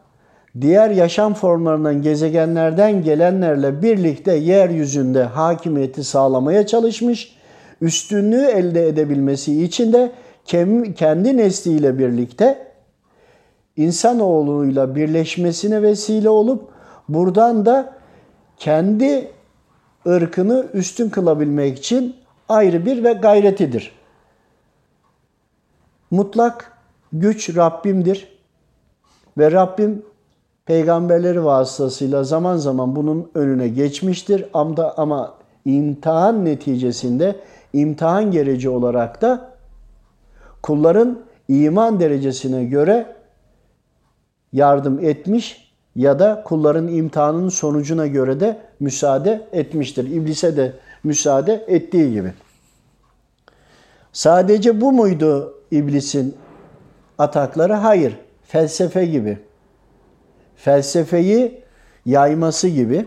diğer 0.61 0.91
yaşam 0.91 1.35
formlarından, 1.35 2.03
gezegenlerden 2.03 3.03
gelenlerle 3.03 3.83
birlikte 3.83 4.35
yeryüzünde 4.35 5.25
hakimiyeti 5.25 6.05
sağlamaya 6.05 6.67
çalışmış. 6.67 7.37
Üstünlüğü 7.81 8.45
elde 8.45 8.89
edebilmesi 8.89 9.65
için 9.65 9.93
de 9.93 10.13
kendi 10.97 11.37
nesliyle 11.37 11.99
birlikte 11.99 12.74
insanoğluyla 13.77 14.95
birleşmesine 14.95 15.83
vesile 15.83 16.29
olup 16.29 16.69
buradan 17.09 17.67
da 17.67 17.93
kendi 18.57 19.31
ırkını 20.07 20.67
üstün 20.73 21.09
kılabilmek 21.09 21.79
için 21.79 22.17
ayrı 22.49 22.87
bir 22.87 23.05
ve 23.05 23.13
gayretidir. 23.13 23.93
Mutlak 26.11 26.73
güç 27.13 27.57
Rabbimdir. 27.57 28.35
Ve 29.39 29.53
Rabbim 29.53 30.03
peygamberleri 30.67 31.45
vasıtasıyla 31.45 32.25
zaman 32.25 32.57
zaman 32.57 32.97
bunun 32.97 33.31
önüne 33.35 33.69
geçmiştir. 33.69 34.45
Ama, 34.55 34.95
ama 34.97 35.35
imtihan 35.65 36.45
neticesinde 36.45 37.37
imtihan 37.73 38.31
gereci 38.31 38.69
olarak 38.69 39.23
da 39.23 39.51
kulların 40.63 41.19
iman 41.49 42.01
derecesine 42.01 42.65
göre 42.65 43.07
yardım 44.55 45.05
etmiş 45.05 45.71
ya 45.97 46.19
da 46.19 46.43
kulların 46.45 46.89
imtihanının 46.89 47.49
sonucuna 47.49 48.07
göre 48.07 48.41
de 48.41 48.61
müsaade 48.81 49.49
etmiştir. 49.53 50.11
İblise 50.11 50.57
de 50.57 50.73
müsaade 51.05 51.65
ettiği 51.69 52.13
gibi. 52.13 52.33
Sadece 54.13 54.81
bu 54.81 54.93
muydu 54.93 55.55
iblisin 55.71 56.37
atakları? 57.19 57.73
Hayır. 57.73 58.19
Felsefe 58.47 59.07
gibi. 59.07 59.39
Felsefeyi 60.57 61.63
yayması 62.07 62.69
gibi. 62.69 63.07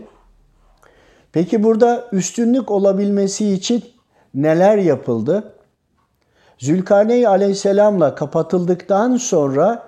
Peki 1.32 1.62
burada 1.62 2.08
üstünlük 2.12 2.70
olabilmesi 2.70 3.52
için 3.52 3.84
neler 4.34 4.78
yapıldı? 4.78 5.54
Zülkarneyn 6.58 7.24
aleyhisselamla 7.24 8.14
kapatıldıktan 8.14 9.16
sonra 9.16 9.87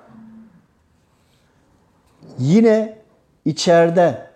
yine 2.39 2.99
içeride 3.45 4.27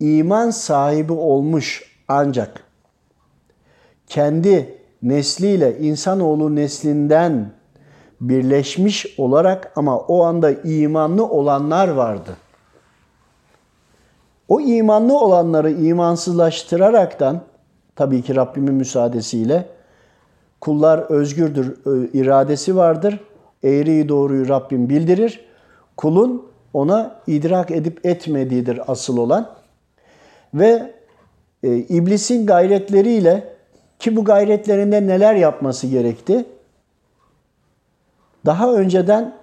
iman 0.00 0.50
sahibi 0.50 1.12
olmuş 1.12 1.82
ancak 2.08 2.64
kendi 4.06 4.78
nesliyle 5.02 5.78
insanoğlu 5.78 6.56
neslinden 6.56 7.52
birleşmiş 8.20 9.14
olarak 9.18 9.72
ama 9.76 9.98
o 9.98 10.24
anda 10.24 10.50
imanlı 10.50 11.26
olanlar 11.26 11.88
vardı. 11.88 12.36
O 14.48 14.60
imanlı 14.60 15.18
olanları 15.18 15.70
imansızlaştıraraktan 15.70 17.40
tabii 17.96 18.22
ki 18.22 18.36
Rabbimin 18.36 18.74
müsaadesiyle 18.74 19.68
kullar 20.60 20.98
özgürdür, 20.98 21.76
iradesi 22.12 22.76
vardır. 22.76 23.20
Eğriyi 23.64 24.08
doğruyu 24.08 24.48
Rabbim 24.48 24.88
bildirir. 24.88 25.44
Kulun 25.96 26.49
ona 26.74 27.16
idrak 27.26 27.70
edip 27.70 28.06
etmediğidir 28.06 28.80
asıl 28.92 29.16
olan. 29.16 29.48
Ve 30.54 30.92
e, 31.62 31.76
iblisin 31.76 32.46
gayretleriyle 32.46 33.44
ki 33.98 34.16
bu 34.16 34.24
gayretlerinde 34.24 35.06
neler 35.06 35.34
yapması 35.34 35.86
gerekti? 35.86 36.44
Daha 38.46 38.72
önceden 38.72 39.34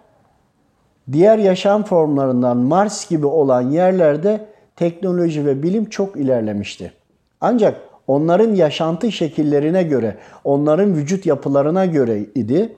diğer 1.12 1.38
yaşam 1.38 1.84
formlarından 1.84 2.58
Mars 2.58 3.10
gibi 3.10 3.26
olan 3.26 3.62
yerlerde 3.62 4.46
teknoloji 4.76 5.46
ve 5.46 5.64
bilim 5.64 5.86
çok 5.86 6.16
ilerlemişti. 6.16 6.94
Ancak 7.42 7.82
onların 8.08 8.56
yaşantı 8.56 9.12
şekillerine 9.12 9.84
göre, 9.84 10.18
onların 10.44 10.96
vücut 10.96 11.26
yapılarına 11.26 11.86
göre 11.86 12.20
idi. 12.20 12.76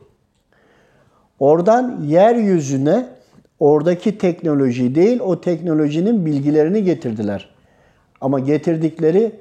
Oradan 1.40 2.02
yeryüzüne 2.02 3.06
oradaki 3.60 4.18
teknoloji 4.18 4.96
değil, 4.96 5.20
o 5.20 5.42
teknolojinin 5.42 6.26
bilgilerini 6.26 6.84
getirdiler. 6.84 7.50
Ama 8.22 8.40
getirdikleri 8.40 9.36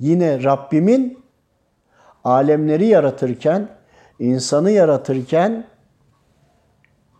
yine 0.00 0.42
Rabbimin 0.42 1.18
alemleri 2.24 2.86
yaratırken, 2.86 3.68
insanı 4.18 4.70
yaratırken 4.70 5.64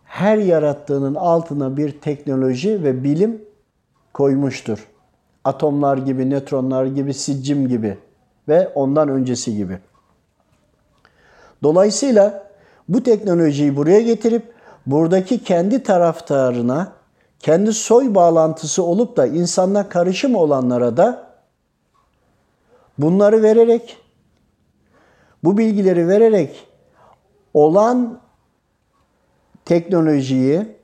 her 0.03 0.37
yarattığının 0.37 1.15
altına 1.15 1.77
bir 1.77 2.01
teknoloji 2.01 2.83
ve 2.83 3.03
bilim 3.03 3.41
koymuştur. 4.13 4.87
Atomlar 5.43 5.97
gibi, 5.97 6.29
nötronlar 6.29 6.85
gibi, 6.85 7.13
siccim 7.13 7.67
gibi 7.67 7.97
ve 8.47 8.67
ondan 8.67 9.09
öncesi 9.09 9.57
gibi. 9.57 9.77
Dolayısıyla 11.63 12.47
bu 12.89 13.03
teknolojiyi 13.03 13.75
buraya 13.75 14.01
getirip 14.01 14.54
buradaki 14.85 15.43
kendi 15.43 15.83
taraftarına, 15.83 16.91
kendi 17.39 17.73
soy 17.73 18.15
bağlantısı 18.15 18.83
olup 18.83 19.17
da 19.17 19.27
insanla 19.27 19.89
karışım 19.89 20.35
olanlara 20.35 20.97
da 20.97 21.27
bunları 22.97 23.43
vererek, 23.43 23.97
bu 25.43 25.57
bilgileri 25.57 26.07
vererek 26.07 26.67
olan 27.53 28.19
teknolojiyi 29.65 30.75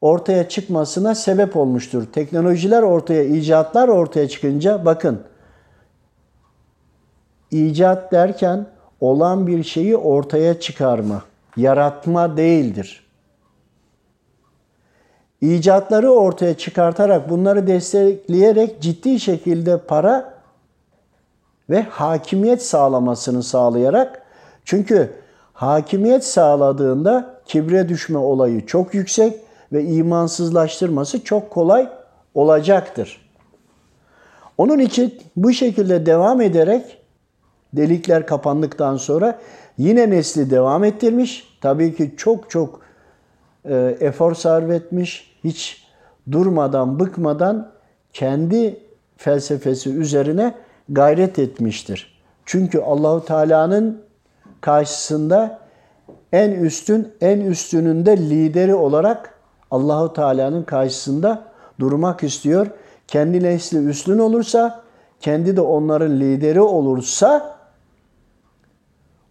ortaya 0.00 0.48
çıkmasına 0.48 1.14
sebep 1.14 1.56
olmuştur. 1.56 2.06
Teknolojiler 2.12 2.82
ortaya, 2.82 3.24
icatlar 3.24 3.88
ortaya 3.88 4.28
çıkınca 4.28 4.84
bakın 4.84 5.22
icat 7.50 8.12
derken 8.12 8.66
olan 9.00 9.46
bir 9.46 9.64
şeyi 9.64 9.96
ortaya 9.96 10.60
çıkarma, 10.60 11.22
yaratma 11.56 12.36
değildir. 12.36 13.03
İcatları 15.44 16.10
ortaya 16.10 16.54
çıkartarak 16.54 17.30
bunları 17.30 17.66
destekleyerek 17.66 18.80
ciddi 18.80 19.20
şekilde 19.20 19.78
para 19.78 20.34
ve 21.70 21.82
hakimiyet 21.82 22.62
sağlamasını 22.62 23.42
sağlayarak 23.42 24.22
çünkü 24.64 25.12
hakimiyet 25.52 26.24
sağladığında 26.24 27.34
kibre 27.46 27.88
düşme 27.88 28.18
olayı 28.18 28.66
çok 28.66 28.94
yüksek 28.94 29.40
ve 29.72 29.84
imansızlaştırması 29.84 31.24
çok 31.24 31.50
kolay 31.50 31.88
olacaktır. 32.34 33.30
Onun 34.58 34.78
için 34.78 35.20
bu 35.36 35.52
şekilde 35.52 36.06
devam 36.06 36.40
ederek 36.40 36.98
delikler 37.72 38.26
kapandıktan 38.26 38.96
sonra 38.96 39.38
yine 39.78 40.10
nesli 40.10 40.50
devam 40.50 40.84
ettirmiş. 40.84 41.58
Tabii 41.60 41.96
ki 41.96 42.14
çok 42.16 42.50
çok 42.50 42.80
e, 43.64 43.96
efor 44.00 44.34
sarf 44.34 44.70
etmiş. 44.70 45.33
Hiç 45.44 45.86
durmadan, 46.32 47.00
bıkmadan 47.00 47.72
kendi 48.12 48.80
felsefesi 49.16 49.90
üzerine 49.90 50.54
gayret 50.88 51.38
etmiştir. 51.38 52.20
Çünkü 52.44 52.78
Allahu 52.78 53.24
Teala'nın 53.24 54.02
karşısında 54.60 55.58
en 56.32 56.50
üstün, 56.50 57.12
en 57.20 57.40
üstününde 57.40 58.16
lideri 58.16 58.74
olarak 58.74 59.34
Allahu 59.70 60.12
Teala'nın 60.12 60.62
karşısında 60.62 61.42
durmak 61.80 62.22
istiyor. 62.22 62.66
Kendi 63.08 63.42
nesli 63.42 63.78
üstün 63.78 64.18
olursa, 64.18 64.82
kendi 65.20 65.56
de 65.56 65.60
onların 65.60 66.20
lideri 66.20 66.60
olursa 66.60 67.56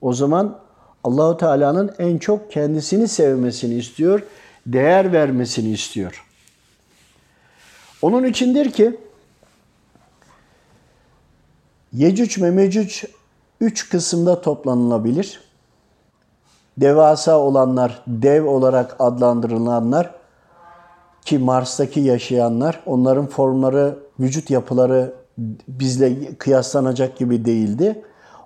o 0.01 0.13
zaman 0.13 0.59
Allahu 1.03 1.37
Teala'nın 1.37 1.91
en 1.99 2.17
çok 2.17 2.51
kendisini 2.51 3.07
sevmesini 3.07 3.73
istiyor, 3.73 4.23
değer 4.65 5.13
vermesini 5.13 5.71
istiyor. 5.71 6.25
Onun 8.01 8.23
içindir 8.23 8.71
ki 8.71 8.97
Yecüc 11.93 12.41
ve 12.41 12.51
Mecüc 12.51 13.07
üç 13.61 13.89
kısımda 13.89 14.41
toplanılabilir. 14.41 15.41
Devasa 16.77 17.39
olanlar, 17.39 18.03
dev 18.07 18.45
olarak 18.45 18.95
adlandırılanlar 18.99 20.11
ki 21.25 21.39
Mars'taki 21.39 21.99
yaşayanlar, 21.99 22.79
onların 22.85 23.27
formları, 23.27 23.99
vücut 24.19 24.49
yapıları 24.49 25.13
bizle 25.67 26.35
kıyaslanacak 26.37 27.17
gibi 27.17 27.45
değildi. 27.45 28.01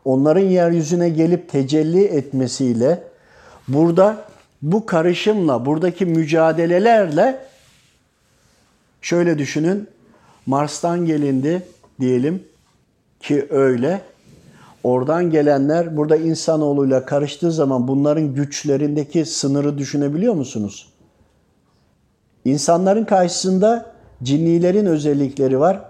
Onların 0.05 0.41
yeryüzüne 0.41 1.09
gelip 1.09 1.49
tecelli 1.49 2.03
etmesiyle 2.03 3.03
burada 3.67 4.25
bu 4.61 4.85
karışımla, 4.85 5.65
buradaki 5.65 6.05
mücadelelerle 6.05 7.39
şöyle 9.01 9.37
düşünün. 9.37 9.87
Mars'tan 10.45 11.05
gelindi 11.05 11.63
diyelim 11.99 12.43
ki 13.19 13.47
öyle. 13.49 14.01
Oradan 14.83 15.29
gelenler 15.29 15.97
burada 15.97 16.15
insanoğluyla 16.15 17.05
karıştığı 17.05 17.51
zaman 17.51 17.87
bunların 17.87 18.33
güçlerindeki 18.33 19.25
sınırı 19.25 19.77
düşünebiliyor 19.77 20.33
musunuz? 20.33 20.89
İnsanların 22.45 23.05
karşısında 23.05 23.91
cinnilerin 24.23 24.85
özellikleri 24.85 25.59
var. 25.59 25.81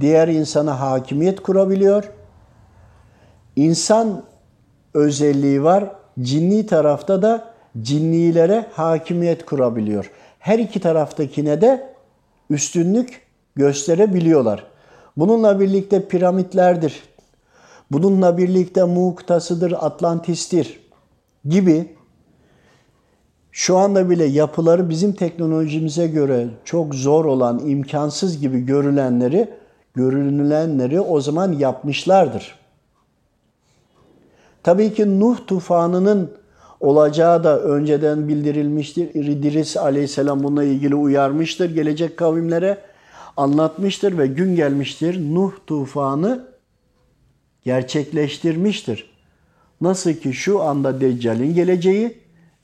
Diğer 0.00 0.28
insana 0.28 0.80
hakimiyet 0.80 1.42
kurabiliyor. 1.42 2.04
İnsan 3.56 4.22
özelliği 4.94 5.62
var. 5.62 5.90
Cinni 6.20 6.66
tarafta 6.66 7.22
da 7.22 7.55
cinnilere 7.82 8.66
hakimiyet 8.72 9.46
kurabiliyor. 9.46 10.10
Her 10.38 10.58
iki 10.58 10.80
taraftakine 10.80 11.60
de 11.60 11.94
üstünlük 12.50 13.22
gösterebiliyorlar. 13.56 14.66
Bununla 15.16 15.60
birlikte 15.60 16.08
piramitlerdir. 16.08 17.02
Bununla 17.90 18.38
birlikte 18.38 18.84
Muğtasıdır, 18.84 19.74
Atlantis'tir 19.80 20.80
gibi 21.44 21.96
şu 23.52 23.76
anda 23.76 24.10
bile 24.10 24.24
yapıları 24.24 24.90
bizim 24.90 25.12
teknolojimize 25.12 26.06
göre 26.06 26.48
çok 26.64 26.94
zor 26.94 27.24
olan, 27.24 27.58
imkansız 27.58 28.40
gibi 28.40 28.60
görülenleri, 28.60 29.50
görünülenleri 29.94 31.00
o 31.00 31.20
zaman 31.20 31.52
yapmışlardır. 31.52 32.58
Tabii 34.62 34.94
ki 34.94 35.20
Nuh 35.20 35.36
tufanının 35.46 36.30
olacağı 36.80 37.44
da 37.44 37.62
önceden 37.62 38.28
bildirilmiştir. 38.28 39.14
İdris 39.14 39.76
aleyhisselam 39.76 40.42
bununla 40.42 40.64
ilgili 40.64 40.94
uyarmıştır. 40.94 41.74
Gelecek 41.74 42.16
kavimlere 42.16 42.78
anlatmıştır 43.36 44.18
ve 44.18 44.26
gün 44.26 44.56
gelmiştir. 44.56 45.34
Nuh 45.34 45.52
tufanı 45.66 46.48
gerçekleştirmiştir. 47.64 49.10
Nasıl 49.80 50.12
ki 50.12 50.32
şu 50.32 50.62
anda 50.62 51.00
Deccal'in 51.00 51.54
geleceği, 51.54 52.18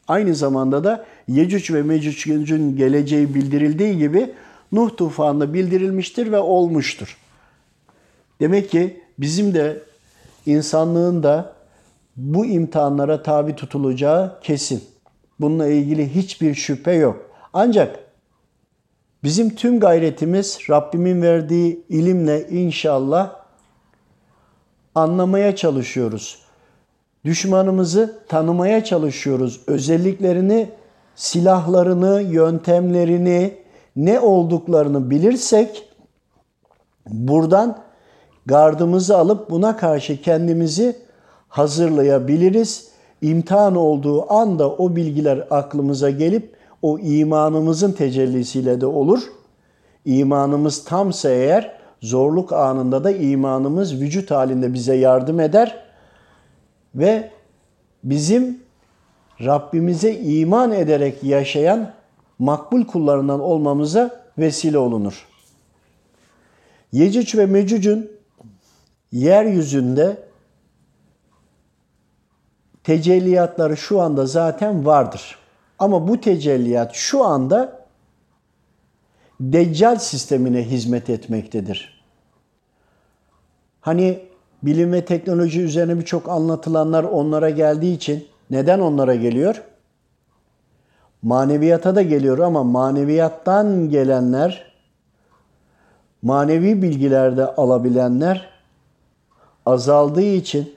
aynı 0.08 0.34
zamanda 0.34 0.84
da 0.84 1.06
Yecüc 1.28 1.74
ve 1.74 1.82
Mecüc'ün 1.82 2.76
geleceği 2.76 3.34
bildirildiği 3.34 3.98
gibi 3.98 4.32
Nuh 4.72 4.96
tufanı 4.96 5.54
bildirilmiştir 5.54 6.32
ve 6.32 6.38
olmuştur. 6.38 7.16
Demek 8.40 8.70
ki 8.70 9.00
bizim 9.18 9.54
de 9.54 9.82
insanlığın 10.46 11.22
da 11.22 11.52
bu 12.16 12.46
imtihanlara 12.46 13.22
tabi 13.22 13.54
tutulacağı 13.54 14.40
kesin. 14.40 14.84
Bununla 15.40 15.66
ilgili 15.66 16.14
hiçbir 16.14 16.54
şüphe 16.54 16.92
yok. 16.92 17.30
Ancak 17.52 17.98
bizim 19.24 19.54
tüm 19.54 19.80
gayretimiz 19.80 20.58
Rabbimin 20.70 21.22
verdiği 21.22 21.84
ilimle 21.88 22.48
inşallah 22.48 23.36
anlamaya 24.94 25.56
çalışıyoruz. 25.56 26.38
Düşmanımızı 27.24 28.18
tanımaya 28.28 28.84
çalışıyoruz. 28.84 29.60
Özelliklerini, 29.66 30.70
silahlarını, 31.14 32.22
yöntemlerini, 32.22 33.62
ne 33.96 34.20
olduklarını 34.20 35.10
bilirsek 35.10 35.88
buradan 37.06 37.78
gardımızı 38.46 39.16
alıp 39.18 39.50
buna 39.50 39.76
karşı 39.76 40.22
kendimizi 40.22 40.96
hazırlayabiliriz. 41.52 42.88
İmtihan 43.22 43.76
olduğu 43.76 44.32
anda 44.32 44.70
o 44.70 44.96
bilgiler 44.96 45.46
aklımıza 45.50 46.10
gelip 46.10 46.56
o 46.82 46.98
imanımızın 46.98 47.92
tecellisiyle 47.92 48.80
de 48.80 48.86
olur. 48.86 49.22
İmanımız 50.04 50.84
tamsa 50.84 51.30
eğer 51.30 51.76
zorluk 52.00 52.52
anında 52.52 53.04
da 53.04 53.10
imanımız 53.10 54.00
vücut 54.00 54.30
halinde 54.30 54.74
bize 54.74 54.94
yardım 54.94 55.40
eder 55.40 55.84
ve 56.94 57.30
bizim 58.04 58.58
Rabbimize 59.40 60.14
iman 60.14 60.72
ederek 60.72 61.24
yaşayan 61.24 61.92
makbul 62.38 62.84
kullarından 62.84 63.40
olmamıza 63.40 64.10
vesile 64.38 64.78
olunur. 64.78 65.26
Yecüc 66.92 67.38
ve 67.38 67.46
Mecüc'ün 67.46 68.10
yeryüzünde 69.12 70.31
tecelliyatları 72.84 73.76
şu 73.76 74.00
anda 74.00 74.26
zaten 74.26 74.86
vardır. 74.86 75.38
Ama 75.78 76.08
bu 76.08 76.20
tecelliyat 76.20 76.94
şu 76.94 77.24
anda 77.24 77.82
Deccal 79.40 79.96
sistemine 79.96 80.62
hizmet 80.62 81.10
etmektedir. 81.10 82.02
Hani 83.80 84.20
bilim 84.62 84.92
ve 84.92 85.04
teknoloji 85.04 85.60
üzerine 85.60 85.98
birçok 85.98 86.28
anlatılanlar 86.28 87.04
onlara 87.04 87.50
geldiği 87.50 87.94
için 87.94 88.28
neden 88.50 88.80
onlara 88.80 89.14
geliyor? 89.14 89.62
Maneviyata 91.22 91.94
da 91.94 92.02
geliyor 92.02 92.38
ama 92.38 92.64
maneviyattan 92.64 93.88
gelenler, 93.88 94.72
manevi 96.22 96.82
bilgilerde 96.82 97.46
alabilenler 97.46 98.48
azaldığı 99.66 100.22
için 100.22 100.74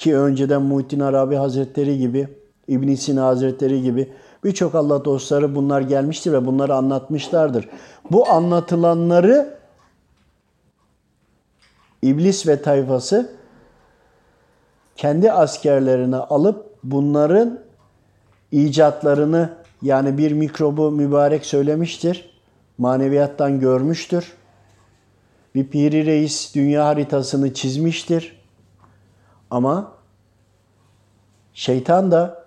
ki 0.00 0.16
önceden 0.16 0.62
Muhittin 0.62 1.00
Arabi 1.00 1.36
Hazretleri 1.36 1.98
gibi, 1.98 2.28
İbn 2.68 2.94
Sina 2.94 3.26
Hazretleri 3.26 3.82
gibi 3.82 4.12
birçok 4.44 4.74
Allah 4.74 5.04
dostları 5.04 5.54
bunlar 5.54 5.80
gelmiştir 5.80 6.32
ve 6.32 6.46
bunları 6.46 6.74
anlatmışlardır. 6.74 7.68
Bu 8.10 8.28
anlatılanları 8.28 9.54
İblis 12.02 12.46
ve 12.46 12.62
tayfası 12.62 13.32
kendi 14.96 15.32
askerlerine 15.32 16.16
alıp 16.16 16.74
bunların 16.84 17.58
icatlarını 18.52 19.50
yani 19.82 20.18
bir 20.18 20.32
mikrobu 20.32 20.90
mübarek 20.90 21.46
söylemiştir. 21.46 22.30
Maneviyattan 22.78 23.60
görmüştür. 23.60 24.32
Bir 25.54 25.66
piri 25.66 26.06
reis 26.06 26.54
dünya 26.54 26.86
haritasını 26.86 27.54
çizmiştir. 27.54 28.39
Ama 29.50 29.92
şeytan 31.54 32.10
da 32.10 32.44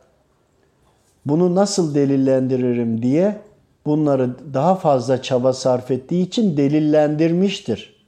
bunu 1.26 1.56
nasıl 1.56 1.96
delillendiririm 1.96 3.02
diye 3.02 3.42
bunları 3.86 4.54
daha 4.54 4.76
fazla 4.76 5.22
çaba 5.22 5.54
sarf 5.54 5.92
ettiği 5.92 6.24
için 6.24 6.58
delillendirmiştir. 6.58 8.06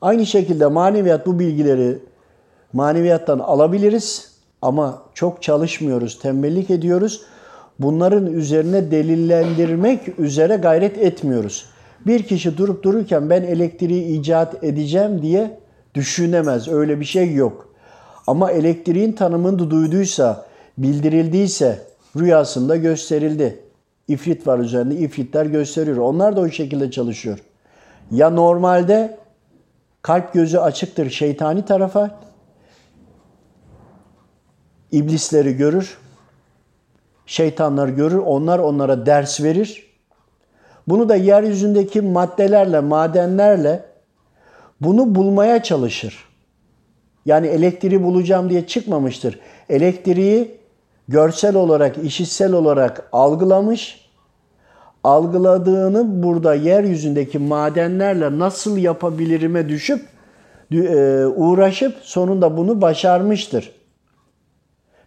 Aynı 0.00 0.26
şekilde 0.26 0.66
maneviyat 0.66 1.26
bu 1.26 1.38
bilgileri 1.38 1.98
maneviyattan 2.72 3.38
alabiliriz 3.38 4.38
ama 4.62 5.02
çok 5.14 5.42
çalışmıyoruz, 5.42 6.18
tembellik 6.18 6.70
ediyoruz. 6.70 7.22
Bunların 7.78 8.26
üzerine 8.26 8.90
delillendirmek 8.90 10.18
üzere 10.18 10.56
gayret 10.56 10.98
etmiyoruz. 10.98 11.66
Bir 12.06 12.22
kişi 12.22 12.58
durup 12.58 12.82
dururken 12.82 13.30
ben 13.30 13.42
elektriği 13.42 14.18
icat 14.20 14.64
edeceğim 14.64 15.22
diye 15.22 15.60
düşünemez. 15.94 16.68
Öyle 16.68 17.00
bir 17.00 17.04
şey 17.04 17.34
yok. 17.34 17.67
Ama 18.26 18.50
elektriğin 18.50 19.12
tanımını 19.12 19.70
duyduysa, 19.70 20.46
bildirildiyse 20.78 21.86
rüyasında 22.16 22.76
gösterildi. 22.76 23.60
İfrit 24.08 24.46
var 24.46 24.58
üzerinde, 24.58 24.94
ifritler 24.94 25.46
gösteriyor. 25.46 25.96
Onlar 25.96 26.36
da 26.36 26.40
o 26.40 26.48
şekilde 26.48 26.90
çalışıyor. 26.90 27.38
Ya 28.10 28.30
normalde 28.30 29.18
kalp 30.02 30.32
gözü 30.32 30.58
açıktır 30.58 31.10
şeytani 31.10 31.64
tarafa, 31.64 32.20
iblisleri 34.92 35.56
görür, 35.56 35.98
şeytanlar 37.26 37.88
görür, 37.88 38.18
onlar 38.18 38.58
onlara 38.58 39.06
ders 39.06 39.40
verir. 39.40 39.88
Bunu 40.88 41.08
da 41.08 41.16
yeryüzündeki 41.16 42.00
maddelerle, 42.00 42.80
madenlerle 42.80 43.84
bunu 44.80 45.14
bulmaya 45.14 45.62
çalışır. 45.62 46.27
Yani 47.28 47.46
elektriği 47.46 48.02
bulacağım 48.02 48.50
diye 48.50 48.66
çıkmamıştır. 48.66 49.40
elektriği 49.68 50.58
görsel 51.08 51.56
olarak, 51.56 51.98
işitsel 52.04 52.52
olarak 52.52 53.08
algılamış. 53.12 54.08
Algıladığını 55.04 56.22
burada 56.22 56.54
yeryüzündeki 56.54 57.38
madenlerle 57.38 58.38
nasıl 58.38 58.78
yapabilirime 58.78 59.68
düşüp 59.68 60.00
e, 60.72 61.26
uğraşıp 61.26 61.94
sonunda 62.02 62.56
bunu 62.56 62.82
başarmıştır. 62.82 63.72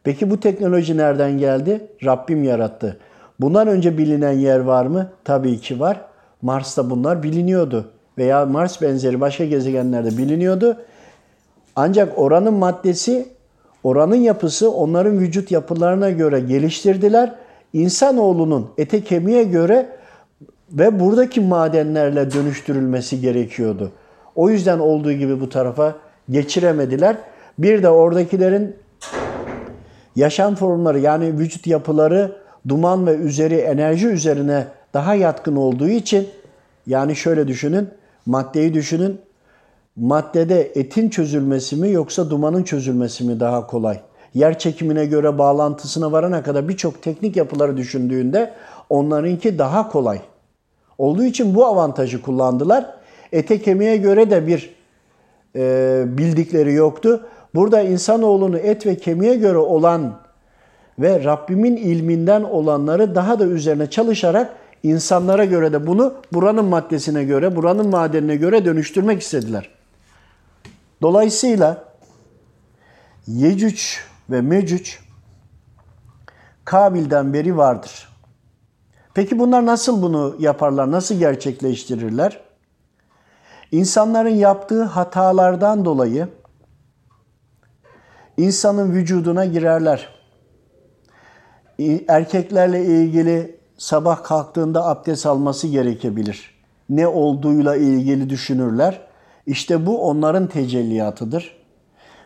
Peki 0.03 0.29
bu 0.29 0.39
teknoloji 0.39 0.97
nereden 0.97 1.37
geldi? 1.37 1.87
Rabbim 2.05 2.43
yarattı. 2.43 2.97
Bundan 3.39 3.67
önce 3.67 3.97
bilinen 3.97 4.31
yer 4.31 4.59
var 4.59 4.85
mı? 4.85 5.09
Tabii 5.23 5.59
ki 5.59 5.79
var. 5.79 6.01
Mars'ta 6.41 6.89
bunlar 6.89 7.23
biliniyordu. 7.23 7.91
Veya 8.17 8.45
Mars 8.45 8.81
benzeri 8.81 9.21
başka 9.21 9.45
gezegenlerde 9.45 10.17
biliniyordu. 10.17 10.77
Ancak 11.75 12.19
oranın 12.19 12.53
maddesi, 12.53 13.25
oranın 13.83 14.15
yapısı 14.15 14.71
onların 14.71 15.19
vücut 15.19 15.51
yapılarına 15.51 16.09
göre 16.09 16.39
geliştirdiler. 16.39 17.35
İnsanoğlunun 17.73 18.69
ete 18.77 19.03
kemiğe 19.03 19.43
göre 19.43 19.89
ve 20.71 20.99
buradaki 20.99 21.41
madenlerle 21.41 22.31
dönüştürülmesi 22.31 23.21
gerekiyordu. 23.21 23.91
O 24.35 24.49
yüzden 24.49 24.79
olduğu 24.79 25.11
gibi 25.11 25.41
bu 25.41 25.49
tarafa 25.49 25.95
geçiremediler. 26.29 27.17
Bir 27.59 27.83
de 27.83 27.89
oradakilerin 27.89 28.75
yaşam 30.15 30.55
formları 30.55 30.99
yani 30.99 31.39
vücut 31.39 31.67
yapıları 31.67 32.31
duman 32.67 33.07
ve 33.07 33.15
üzeri 33.15 33.55
enerji 33.55 34.07
üzerine 34.07 34.67
daha 34.93 35.15
yatkın 35.15 35.55
olduğu 35.55 35.89
için 35.89 36.27
yani 36.87 37.15
şöyle 37.15 37.47
düşünün, 37.47 37.89
maddeyi 38.25 38.73
düşünün. 38.73 39.21
Maddede 39.95 40.71
etin 40.75 41.09
çözülmesi 41.09 41.75
mi 41.75 41.91
yoksa 41.91 42.29
dumanın 42.29 42.63
çözülmesi 42.63 43.23
mi 43.23 43.39
daha 43.39 43.67
kolay? 43.67 43.99
Yer 44.33 44.59
çekimine 44.59 45.05
göre 45.05 45.37
bağlantısına 45.37 46.11
varana 46.11 46.43
kadar 46.43 46.69
birçok 46.69 47.01
teknik 47.01 47.35
yapıları 47.35 47.77
düşündüğünde 47.77 48.53
onlarınki 48.89 49.59
daha 49.59 49.89
kolay. 49.89 50.19
Olduğu 50.97 51.23
için 51.23 51.55
bu 51.55 51.65
avantajı 51.65 52.21
kullandılar. 52.21 52.85
Ete 53.31 53.61
kemiğe 53.61 53.97
göre 53.97 54.31
de 54.31 54.47
bir 54.47 54.75
e, 55.55 56.03
bildikleri 56.07 56.73
yoktu. 56.73 57.27
Burada 57.55 57.81
insanoğlunu 57.81 58.57
et 58.57 58.85
ve 58.85 58.95
kemiğe 58.95 59.35
göre 59.35 59.57
olan 59.57 60.13
ve 60.99 61.23
Rabbimin 61.23 61.75
ilminden 61.75 62.43
olanları 62.43 63.15
daha 63.15 63.39
da 63.39 63.45
üzerine 63.45 63.89
çalışarak 63.89 64.53
insanlara 64.83 65.45
göre 65.45 65.73
de 65.73 65.87
bunu 65.87 66.13
buranın 66.33 66.65
maddesine 66.65 67.23
göre, 67.23 67.55
buranın 67.55 67.89
madenine 67.89 68.35
göre 68.35 68.65
dönüştürmek 68.65 69.21
istediler. 69.21 69.80
Dolayısıyla 71.01 71.83
Yecüc 73.27 73.83
ve 74.29 74.41
Mecüc 74.41 74.91
Kabil'den 76.65 77.33
beri 77.33 77.57
vardır. 77.57 78.09
Peki 79.13 79.39
bunlar 79.39 79.65
nasıl 79.65 80.01
bunu 80.01 80.35
yaparlar, 80.39 80.91
nasıl 80.91 81.15
gerçekleştirirler? 81.15 82.41
İnsanların 83.71 84.35
yaptığı 84.35 84.83
hatalardan 84.83 85.85
dolayı 85.85 86.27
insanın 88.37 88.91
vücuduna 88.91 89.45
girerler. 89.45 90.09
Erkeklerle 92.07 92.85
ilgili 92.85 93.59
sabah 93.77 94.23
kalktığında 94.23 94.85
abdest 94.87 95.25
alması 95.25 95.67
gerekebilir. 95.67 96.61
Ne 96.89 97.07
olduğuyla 97.07 97.75
ilgili 97.75 98.29
düşünürler. 98.29 99.10
İşte 99.45 99.85
bu 99.85 100.07
onların 100.07 100.47
tecelliyatıdır. 100.47 101.57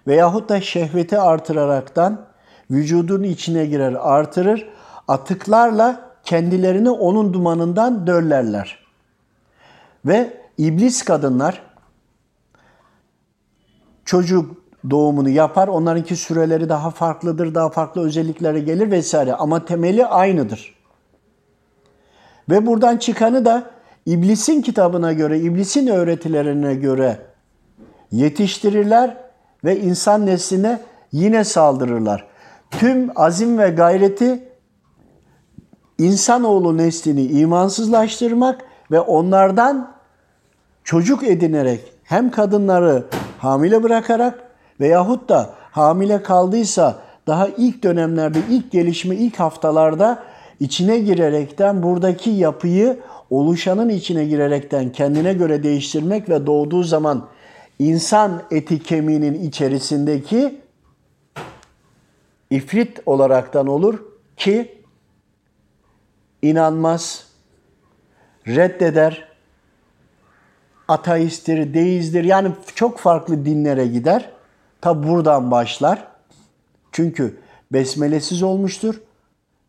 Veyahut 0.07 0.49
da 0.49 0.61
şehveti 0.61 1.19
artıraraktan 1.19 2.25
vücudun 2.71 3.23
içine 3.23 3.65
girer, 3.65 3.93
artırır. 3.93 4.69
Atıklarla 5.07 6.11
kendilerini 6.23 6.89
onun 6.89 7.33
dumanından 7.33 8.07
döllerler. 8.07 8.85
Ve 10.05 10.33
iblis 10.57 11.03
kadınlar 11.03 11.61
çocuk 14.05 14.55
doğumunu 14.89 15.29
yapar. 15.29 15.67
Onlarınki 15.67 16.15
süreleri 16.15 16.69
daha 16.69 16.89
farklıdır, 16.89 17.55
daha 17.55 17.69
farklı 17.69 18.05
özelliklere 18.05 18.59
gelir 18.59 18.91
vesaire. 18.91 19.33
Ama 19.33 19.65
temeli 19.65 20.05
aynıdır. 20.05 20.75
Ve 22.49 22.65
buradan 22.65 22.97
çıkanı 22.97 23.45
da 23.45 23.74
iblisin 24.05 24.61
kitabına 24.61 25.13
göre, 25.13 25.39
iblisin 25.39 25.87
öğretilerine 25.87 26.75
göre 26.75 27.17
yetiştirirler 28.11 29.17
ve 29.63 29.79
insan 29.79 30.25
nesline 30.25 30.79
yine 31.11 31.43
saldırırlar. 31.43 32.27
Tüm 32.71 33.11
azim 33.15 33.57
ve 33.57 33.69
gayreti 33.69 34.43
insanoğlu 35.97 36.77
neslini 36.77 37.23
imansızlaştırmak 37.23 38.65
ve 38.91 38.99
onlardan 38.99 39.91
çocuk 40.83 41.23
edinerek 41.23 41.93
hem 42.03 42.31
kadınları 42.31 43.05
hamile 43.37 43.83
bırakarak 43.83 44.43
veyahut 44.79 45.29
da 45.29 45.49
hamile 45.71 46.23
kaldıysa 46.23 46.95
daha 47.27 47.47
ilk 47.47 47.83
dönemlerde, 47.83 48.39
ilk 48.49 48.71
gelişme, 48.71 49.15
ilk 49.15 49.39
haftalarda 49.39 50.23
içine 50.59 50.99
girerekten 50.99 51.83
buradaki 51.83 52.29
yapıyı 52.29 52.99
oluşanın 53.29 53.89
içine 53.89 54.25
girerekten 54.25 54.91
kendine 54.91 55.33
göre 55.33 55.63
değiştirmek 55.63 56.29
ve 56.29 56.45
doğduğu 56.45 56.83
zaman 56.83 57.27
insan 57.79 58.43
eti 58.51 58.83
kemiğinin 58.83 59.47
içerisindeki 59.47 60.61
ifrit 62.49 62.99
olaraktan 63.05 63.67
olur 63.67 63.99
ki 64.37 64.81
inanmaz, 66.41 67.27
reddeder, 68.47 69.27
ateisttir, 70.87 71.73
deizdir 71.73 72.23
yani 72.23 72.51
çok 72.75 72.99
farklı 72.99 73.45
dinlere 73.45 73.87
gider. 73.87 74.31
Tabi 74.81 75.07
buradan 75.07 75.51
başlar. 75.51 76.07
Çünkü 76.91 77.37
besmelesiz 77.71 78.43
olmuştur. 78.43 79.01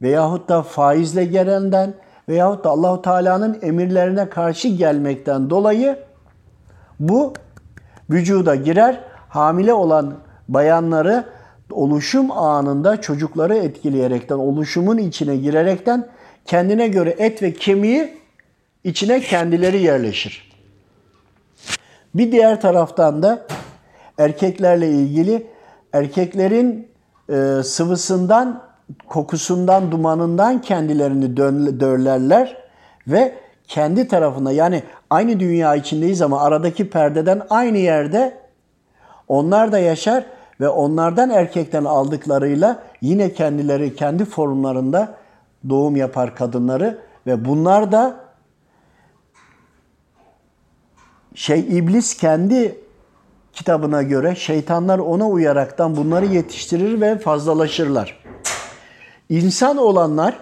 Veyahut 0.02 0.48
da 0.48 0.62
faizle 0.62 1.24
gelenden 1.24 1.94
veyahut 2.28 2.64
da 2.64 2.70
Allahu 2.70 3.02
Teala'nın 3.02 3.58
emirlerine 3.62 4.28
karşı 4.28 4.68
gelmekten 4.68 5.50
dolayı 5.50 5.98
bu 7.00 7.32
vücuda 8.10 8.54
girer. 8.54 9.00
Hamile 9.28 9.72
olan 9.72 10.14
bayanları 10.48 11.24
oluşum 11.70 12.30
anında 12.30 13.00
çocukları 13.00 13.56
etkileyerekten, 13.56 14.36
oluşumun 14.36 14.98
içine 14.98 15.36
girerekten 15.36 16.08
kendine 16.44 16.88
göre 16.88 17.14
et 17.18 17.42
ve 17.42 17.52
kemiği 17.52 18.18
içine 18.84 19.20
kendileri 19.20 19.82
yerleşir. 19.82 20.52
Bir 22.14 22.32
diğer 22.32 22.60
taraftan 22.60 23.22
da 23.22 23.46
erkeklerle 24.18 24.90
ilgili 24.90 25.46
erkeklerin 25.92 26.88
e, 27.28 27.62
sıvısından, 27.64 28.62
kokusundan, 29.08 29.90
dumanından 29.90 30.60
kendilerini 30.60 31.36
dörlerler 31.80 32.56
ve 33.08 33.34
kendi 33.68 34.08
tarafına 34.08 34.52
yani 34.52 34.82
aynı 35.10 35.40
dünya 35.40 35.74
içindeyiz 35.74 36.22
ama 36.22 36.42
aradaki 36.42 36.90
perdeden 36.90 37.42
aynı 37.50 37.78
yerde 37.78 38.38
onlar 39.28 39.72
da 39.72 39.78
yaşar 39.78 40.24
ve 40.60 40.68
onlardan 40.68 41.30
erkekten 41.30 41.84
aldıklarıyla 41.84 42.82
yine 43.00 43.32
kendileri 43.32 43.96
kendi 43.96 44.24
formlarında 44.24 45.14
doğum 45.68 45.96
yapar 45.96 46.34
kadınları 46.34 46.98
ve 47.26 47.44
bunlar 47.44 47.92
da 47.92 48.16
şey 51.34 51.60
iblis 51.60 52.16
kendi 52.16 52.80
kitabına 53.52 54.02
göre 54.02 54.34
şeytanlar 54.34 54.98
ona 54.98 55.28
uyaraktan 55.28 55.96
bunları 55.96 56.26
yetiştirir 56.26 57.00
ve 57.00 57.18
fazlalaşırlar. 57.18 58.25
İnsan 59.28 59.76
olanlar 59.76 60.38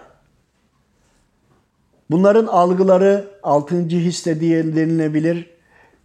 bunların 2.11 2.47
algıları 2.47 3.31
altıncı 3.42 3.97
hisse 3.97 4.40
diye 4.40 4.77
denilebilir. 4.77 5.51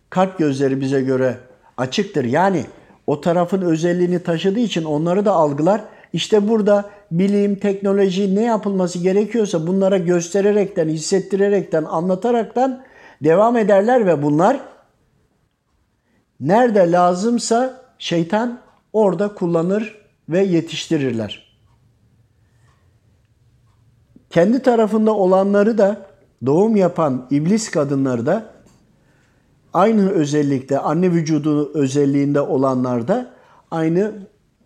Kalp 0.09 0.37
gözleri 0.37 0.81
bize 0.81 1.01
göre 1.01 1.37
açıktır. 1.77 2.23
Yani 2.23 2.65
o 3.07 3.21
tarafın 3.21 3.61
özelliğini 3.61 4.23
taşıdığı 4.23 4.59
için 4.59 4.83
onları 4.83 5.25
da 5.25 5.31
algılar. 5.31 5.81
İşte 6.13 6.47
burada 6.47 6.89
bilim, 7.11 7.55
teknoloji 7.55 8.35
ne 8.35 8.43
yapılması 8.43 8.99
gerekiyorsa 8.99 9.67
bunlara 9.67 9.97
göstererekten, 9.97 10.89
hissettirerekten, 10.89 11.83
anlataraktan 11.83 12.83
devam 13.23 13.57
ederler 13.57 14.05
ve 14.05 14.23
bunlar 14.23 14.59
Nerede 16.39 16.91
lazımsa 16.91 17.85
şeytan 17.99 18.59
orada 18.93 19.33
kullanır 19.35 19.97
ve 20.29 20.43
yetiştirirler. 20.43 21.48
Kendi 24.29 24.61
tarafında 24.61 25.15
olanları 25.15 25.77
da 25.77 26.05
doğum 26.45 26.75
yapan 26.75 27.27
iblis 27.31 27.71
kadınları 27.71 28.25
da 28.25 28.45
aynı 29.73 30.11
özellikte 30.11 30.79
anne 30.79 31.11
vücudu 31.11 31.71
özelliğinde 31.73 32.41
olanlar 32.41 33.07
da 33.07 33.31
aynı 33.71 34.11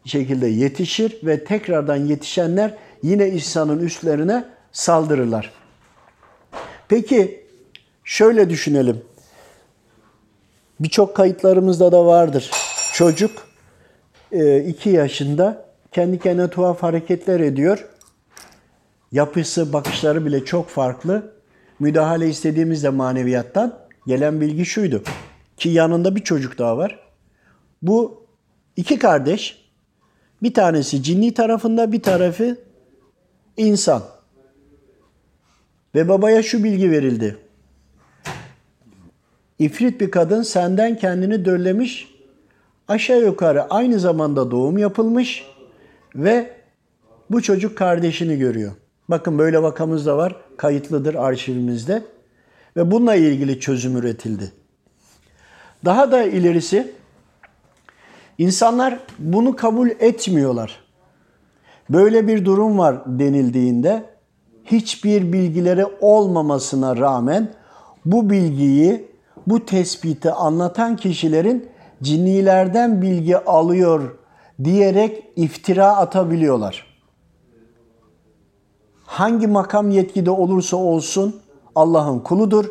şekilde 0.05 0.47
yetişir 0.47 1.17
ve 1.23 1.43
tekrardan 1.43 1.95
yetişenler 1.95 2.73
yine 3.03 3.29
İsa'nın 3.29 3.79
üstlerine 3.79 4.45
saldırırlar. 4.71 5.51
Peki 6.87 7.45
şöyle 8.03 8.49
düşünelim. 8.49 9.01
Birçok 10.79 11.15
kayıtlarımızda 11.15 11.91
da 11.91 12.05
vardır. 12.05 12.51
Çocuk 12.93 13.31
2 14.31 14.89
e, 14.89 14.93
yaşında 14.93 15.65
kendi 15.91 16.19
kendine 16.19 16.49
tuhaf 16.49 16.83
hareketler 16.83 17.39
ediyor. 17.39 17.87
Yapısı, 19.13 19.73
bakışları 19.73 20.25
bile 20.25 20.45
çok 20.45 20.69
farklı. 20.69 21.33
Müdahale 21.79 22.29
istediğimizde 22.29 22.89
maneviyattan 22.89 23.79
gelen 24.07 24.41
bilgi 24.41 24.65
şuydu. 24.65 25.03
Ki 25.57 25.69
yanında 25.69 26.15
bir 26.15 26.23
çocuk 26.23 26.57
daha 26.57 26.77
var. 26.77 26.99
Bu 27.81 28.25
iki 28.75 28.99
kardeş. 28.99 29.63
Bir 30.43 30.53
tanesi 30.53 31.03
cinni 31.03 31.33
tarafında, 31.33 31.91
bir 31.91 32.01
tarafı 32.01 32.57
insan. 33.57 34.03
Ve 35.95 36.09
babaya 36.09 36.43
şu 36.43 36.63
bilgi 36.63 36.91
verildi. 36.91 37.37
İfrit 39.59 40.01
bir 40.01 40.11
kadın 40.11 40.43
senden 40.43 40.97
kendini 40.97 41.45
döllemiş, 41.45 42.15
aşağı 42.87 43.21
yukarı 43.21 43.63
aynı 43.63 43.99
zamanda 43.99 44.51
doğum 44.51 44.77
yapılmış 44.77 45.45
ve 46.15 46.51
bu 47.29 47.41
çocuk 47.41 47.77
kardeşini 47.77 48.37
görüyor. 48.37 48.71
Bakın 49.13 49.39
böyle 49.39 49.63
vakamız 49.63 50.05
da 50.05 50.17
var, 50.17 50.35
kayıtlıdır 50.57 51.15
arşivimizde 51.15 52.03
ve 52.77 52.91
bununla 52.91 53.15
ilgili 53.15 53.59
çözüm 53.59 53.97
üretildi. 53.97 54.51
Daha 55.85 56.11
da 56.11 56.23
ilerisi 56.23 56.91
insanlar 58.37 58.99
bunu 59.19 59.55
kabul 59.55 59.89
etmiyorlar. 59.89 60.79
Böyle 61.89 62.27
bir 62.27 62.45
durum 62.45 62.77
var 62.77 63.01
denildiğinde 63.05 64.03
hiçbir 64.65 65.33
bilgileri 65.33 65.85
olmamasına 66.01 66.97
rağmen 66.97 67.53
bu 68.05 68.29
bilgiyi, 68.29 69.07
bu 69.47 69.65
tespiti 69.65 70.31
anlatan 70.31 70.95
kişilerin 70.95 71.69
cinnilerden 72.03 73.01
bilgi 73.01 73.37
alıyor 73.37 74.15
diyerek 74.63 75.23
iftira 75.35 75.87
atabiliyorlar. 75.87 76.92
Hangi 79.13 79.47
makam 79.47 79.89
yetkide 79.89 80.31
olursa 80.31 80.77
olsun 80.77 81.41
Allah'ın 81.75 82.19
kuludur 82.19 82.65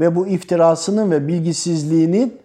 ve 0.00 0.16
bu 0.16 0.26
iftirasının 0.26 1.10
ve 1.10 1.28
bilgisizliğinin 1.28 2.38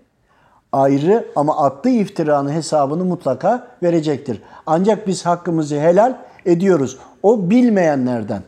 ayrı 0.72 1.28
ama 1.36 1.66
attığı 1.66 1.90
iftiranın 1.90 2.52
hesabını 2.52 3.06
mutlaka 3.06 3.68
verecektir. 3.84 4.42
Ancak 4.66 5.08
biz 5.08 5.26
hakkımızı 5.26 5.80
helal 5.80 6.18
ediyoruz. 6.46 6.98
O 7.24 7.50
bilmeyenlerden 7.50 8.44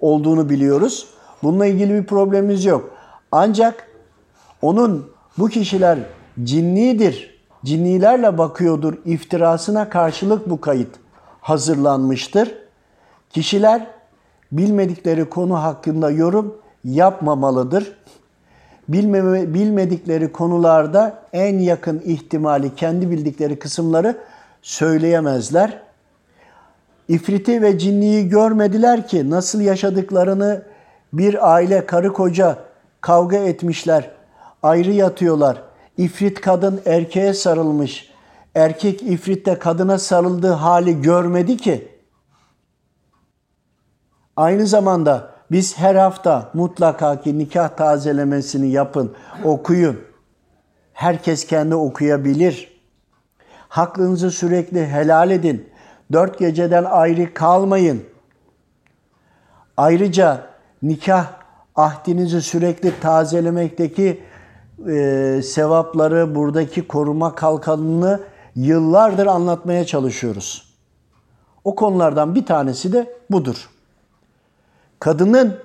olduğunu 0.00 0.48
biliyoruz. 0.50 1.06
Bununla 1.42 1.66
ilgili 1.66 1.94
bir 1.94 2.06
problemimiz 2.06 2.64
yok. 2.64 2.90
Ancak 3.32 3.88
onun 4.62 5.10
bu 5.38 5.48
kişiler 5.48 5.98
cinnidir, 6.44 7.40
cinnilerle 7.64 8.38
bakıyordur 8.38 8.94
iftirasına 9.04 9.88
karşılık 9.88 10.50
bu 10.50 10.60
kayıt 10.60 10.96
hazırlanmıştır. 11.40 12.54
Kişiler 13.30 13.94
bilmedikleri 14.52 15.30
konu 15.30 15.62
hakkında 15.62 16.10
yorum 16.10 16.56
yapmamalıdır. 16.84 17.96
Bilmeme, 18.88 19.54
bilmedikleri 19.54 20.32
konularda 20.32 21.22
en 21.32 21.58
yakın 21.58 22.02
ihtimali 22.04 22.74
kendi 22.74 23.10
bildikleri 23.10 23.58
kısımları 23.58 24.16
söyleyemezler. 24.62 25.82
İfriti 27.08 27.62
ve 27.62 27.78
cinniyi 27.78 28.28
görmediler 28.28 29.08
ki 29.08 29.30
nasıl 29.30 29.60
yaşadıklarını 29.60 30.62
bir 31.12 31.54
aile 31.54 31.86
karı 31.86 32.12
koca 32.12 32.58
kavga 33.00 33.36
etmişler, 33.36 34.10
ayrı 34.62 34.92
yatıyorlar. 34.92 35.62
İfrit 35.98 36.40
kadın 36.40 36.80
erkeğe 36.86 37.34
sarılmış. 37.34 38.10
Erkek 38.54 39.02
ifrit 39.02 39.46
de 39.46 39.58
kadına 39.58 39.98
sarıldığı 39.98 40.52
hali 40.52 41.02
görmedi 41.02 41.56
ki. 41.56 41.93
Aynı 44.36 44.66
zamanda 44.66 45.30
biz 45.50 45.78
her 45.78 45.94
hafta 45.94 46.50
mutlaka 46.54 47.20
ki 47.20 47.38
nikah 47.38 47.68
tazelemesini 47.68 48.70
yapın, 48.70 49.12
okuyun. 49.44 50.00
Herkes 50.92 51.46
kendi 51.46 51.74
okuyabilir. 51.74 52.80
Hakkınızı 53.68 54.30
sürekli 54.30 54.86
helal 54.86 55.30
edin. 55.30 55.68
Dört 56.12 56.38
geceden 56.38 56.84
ayrı 56.84 57.34
kalmayın. 57.34 58.04
Ayrıca 59.76 60.46
nikah 60.82 61.26
ahdinizi 61.76 62.42
sürekli 62.42 63.00
tazelemekteki 63.00 64.22
e, 64.88 65.40
sevapları, 65.44 66.34
buradaki 66.34 66.88
koruma 66.88 67.34
kalkanını 67.34 68.20
yıllardır 68.54 69.26
anlatmaya 69.26 69.84
çalışıyoruz. 69.84 70.74
O 71.64 71.74
konulardan 71.74 72.34
bir 72.34 72.46
tanesi 72.46 72.92
de 72.92 73.12
budur. 73.30 73.70
Kadının 75.04 75.56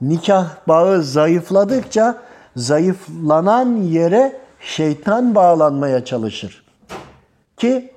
nikah 0.00 0.46
bağı 0.68 1.02
zayıfladıkça 1.02 2.16
zayıflanan 2.56 3.76
yere 3.76 4.40
şeytan 4.60 5.34
bağlanmaya 5.34 6.04
çalışır. 6.04 6.64
Ki 7.56 7.92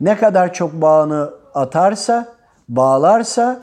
ne 0.00 0.16
kadar 0.16 0.54
çok 0.54 0.72
bağını 0.72 1.30
atarsa, 1.54 2.28
bağlarsa 2.68 3.60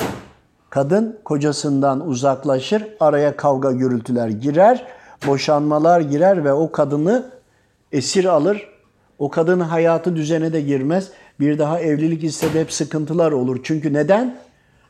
kadın 0.69 1.19
kocasından 1.25 2.07
uzaklaşır, 2.07 2.87
araya 2.99 3.37
kavga 3.37 3.71
gürültüler 3.71 4.27
girer, 4.27 4.87
boşanmalar 5.27 6.01
girer 6.01 6.45
ve 6.45 6.53
o 6.53 6.71
kadını 6.71 7.25
esir 7.91 8.25
alır. 8.25 8.69
O 9.19 9.29
kadın 9.29 9.59
hayatı 9.59 10.15
düzene 10.15 10.53
de 10.53 10.61
girmez. 10.61 11.11
Bir 11.39 11.59
daha 11.59 11.79
evlilik 11.79 12.23
istedi 12.23 12.59
hep 12.59 12.73
sıkıntılar 12.73 13.31
olur. 13.31 13.59
Çünkü 13.63 13.93
neden? 13.93 14.37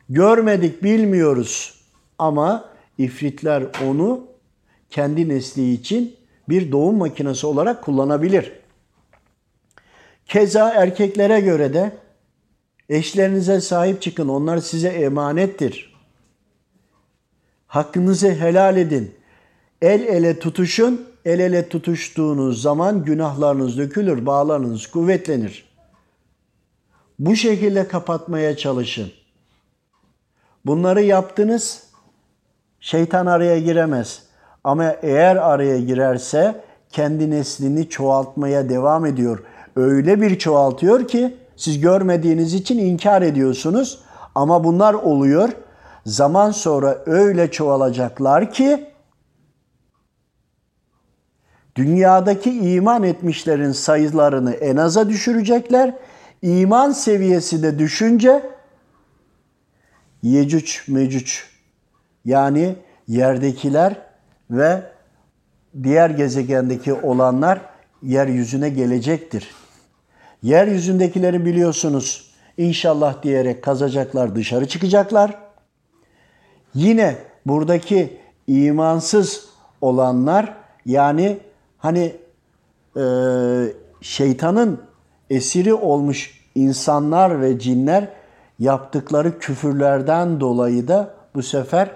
Görmedik, 0.10 0.84
bilmiyoruz. 0.84 1.75
Ama 2.19 2.69
ifritler 2.97 3.63
onu 3.86 4.28
kendi 4.89 5.30
nesli 5.30 5.73
için 5.73 6.15
bir 6.49 6.71
doğum 6.71 6.97
makinesi 6.97 7.47
olarak 7.47 7.84
kullanabilir. 7.84 8.51
Keza 10.25 10.69
erkeklere 10.69 11.39
göre 11.39 11.73
de 11.73 11.97
eşlerinize 12.89 13.62
sahip 13.62 14.01
çıkın. 14.01 14.28
Onlar 14.28 14.58
size 14.58 14.89
emanettir. 14.89 15.95
Hakkınızı 17.67 18.32
helal 18.32 18.78
edin. 18.78 19.15
El 19.82 20.01
ele 20.01 20.39
tutuşun. 20.39 21.15
El 21.25 21.39
ele 21.39 21.69
tutuştuğunuz 21.69 22.62
zaman 22.62 23.06
günahlarınız 23.06 23.78
dökülür, 23.78 24.25
bağlarınız 24.25 24.88
kuvvetlenir. 24.88 25.65
Bu 27.19 27.36
şekilde 27.36 27.88
kapatmaya 27.88 28.58
çalışın. 28.58 29.12
Bunları 30.65 31.01
yaptınız, 31.01 31.84
şeytan 32.86 33.26
araya 33.26 33.60
giremez. 33.60 34.24
Ama 34.63 34.95
eğer 35.02 35.36
araya 35.36 35.80
girerse 35.80 36.62
kendi 36.89 37.32
neslini 37.32 37.89
çoğaltmaya 37.89 38.69
devam 38.69 39.06
ediyor. 39.06 39.43
Öyle 39.76 40.21
bir 40.21 40.39
çoğaltıyor 40.39 41.08
ki 41.08 41.38
siz 41.56 41.80
görmediğiniz 41.80 42.54
için 42.54 42.78
inkar 42.78 43.21
ediyorsunuz 43.21 44.00
ama 44.36 44.63
bunlar 44.63 44.93
oluyor. 44.93 45.50
Zaman 46.06 46.52
sonra 46.52 46.98
öyle 47.06 47.52
çoğalacaklar 47.52 48.52
ki 48.52 48.89
dünyadaki 51.76 52.74
iman 52.74 53.04
etmişlerin 53.04 53.71
sayılarını 53.71 54.54
en 54.54 54.78
aza 54.78 55.10
düşürecekler. 55.10 55.93
İman 56.41 56.91
seviyesi 56.91 57.64
de 57.64 57.80
düşünce 57.80 58.49
Yecüc 60.22 60.80
Mecüc 60.88 61.55
yani 62.26 62.76
yerdekiler 63.07 63.95
ve 64.51 64.82
diğer 65.84 66.09
gezegendeki 66.09 66.93
olanlar 66.93 67.61
yeryüzüne 68.03 68.69
gelecektir. 68.69 69.51
Yeryüzündekileri 70.43 71.45
biliyorsunuz 71.45 72.32
inşallah 72.57 73.23
diyerek 73.23 73.63
kazacaklar, 73.63 74.36
dışarı 74.36 74.67
çıkacaklar. 74.67 75.38
Yine 76.73 77.15
buradaki 77.45 78.17
imansız 78.47 79.49
olanlar 79.82 80.53
yani 80.86 81.38
hani 81.78 82.15
e, 82.97 83.03
şeytanın 84.01 84.82
esiri 85.30 85.73
olmuş 85.73 86.45
insanlar 86.55 87.41
ve 87.41 87.59
cinler 87.59 88.07
yaptıkları 88.59 89.39
küfürlerden 89.39 90.39
dolayı 90.39 90.88
da 90.88 91.13
bu 91.36 91.43
sefer 91.43 91.91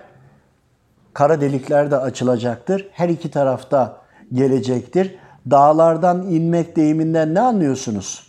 kara 1.19 1.41
delikler 1.41 1.91
de 1.91 1.97
açılacaktır. 1.97 2.87
Her 2.91 3.09
iki 3.09 3.31
tarafta 3.31 3.97
gelecektir. 4.33 5.15
Dağlardan 5.51 6.21
inmek 6.21 6.75
deyiminden 6.75 7.33
ne 7.33 7.39
anlıyorsunuz? 7.39 8.27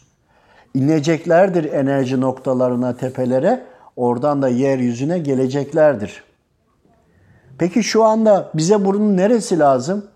ineceklerdir 0.75 1.73
enerji 1.73 2.21
noktalarına, 2.21 2.97
tepelere. 2.97 3.67
Oradan 3.97 4.43
da 4.43 4.49
yeryüzüne 4.49 5.19
geleceklerdir. 5.19 6.25
Peki 7.59 7.83
şu 7.83 8.05
anda 8.05 8.51
bize 8.55 8.85
bunun 8.85 9.17
neresi 9.17 9.59
lazım? 9.59 10.07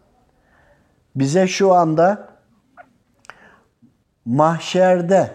Bize 1.17 1.47
şu 1.47 1.73
anda 1.73 2.29
mahşerde 4.25 5.31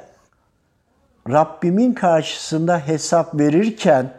Rabbimin 1.29 1.93
karşısında 1.93 2.79
hesap 2.79 3.39
verirken 3.39 4.18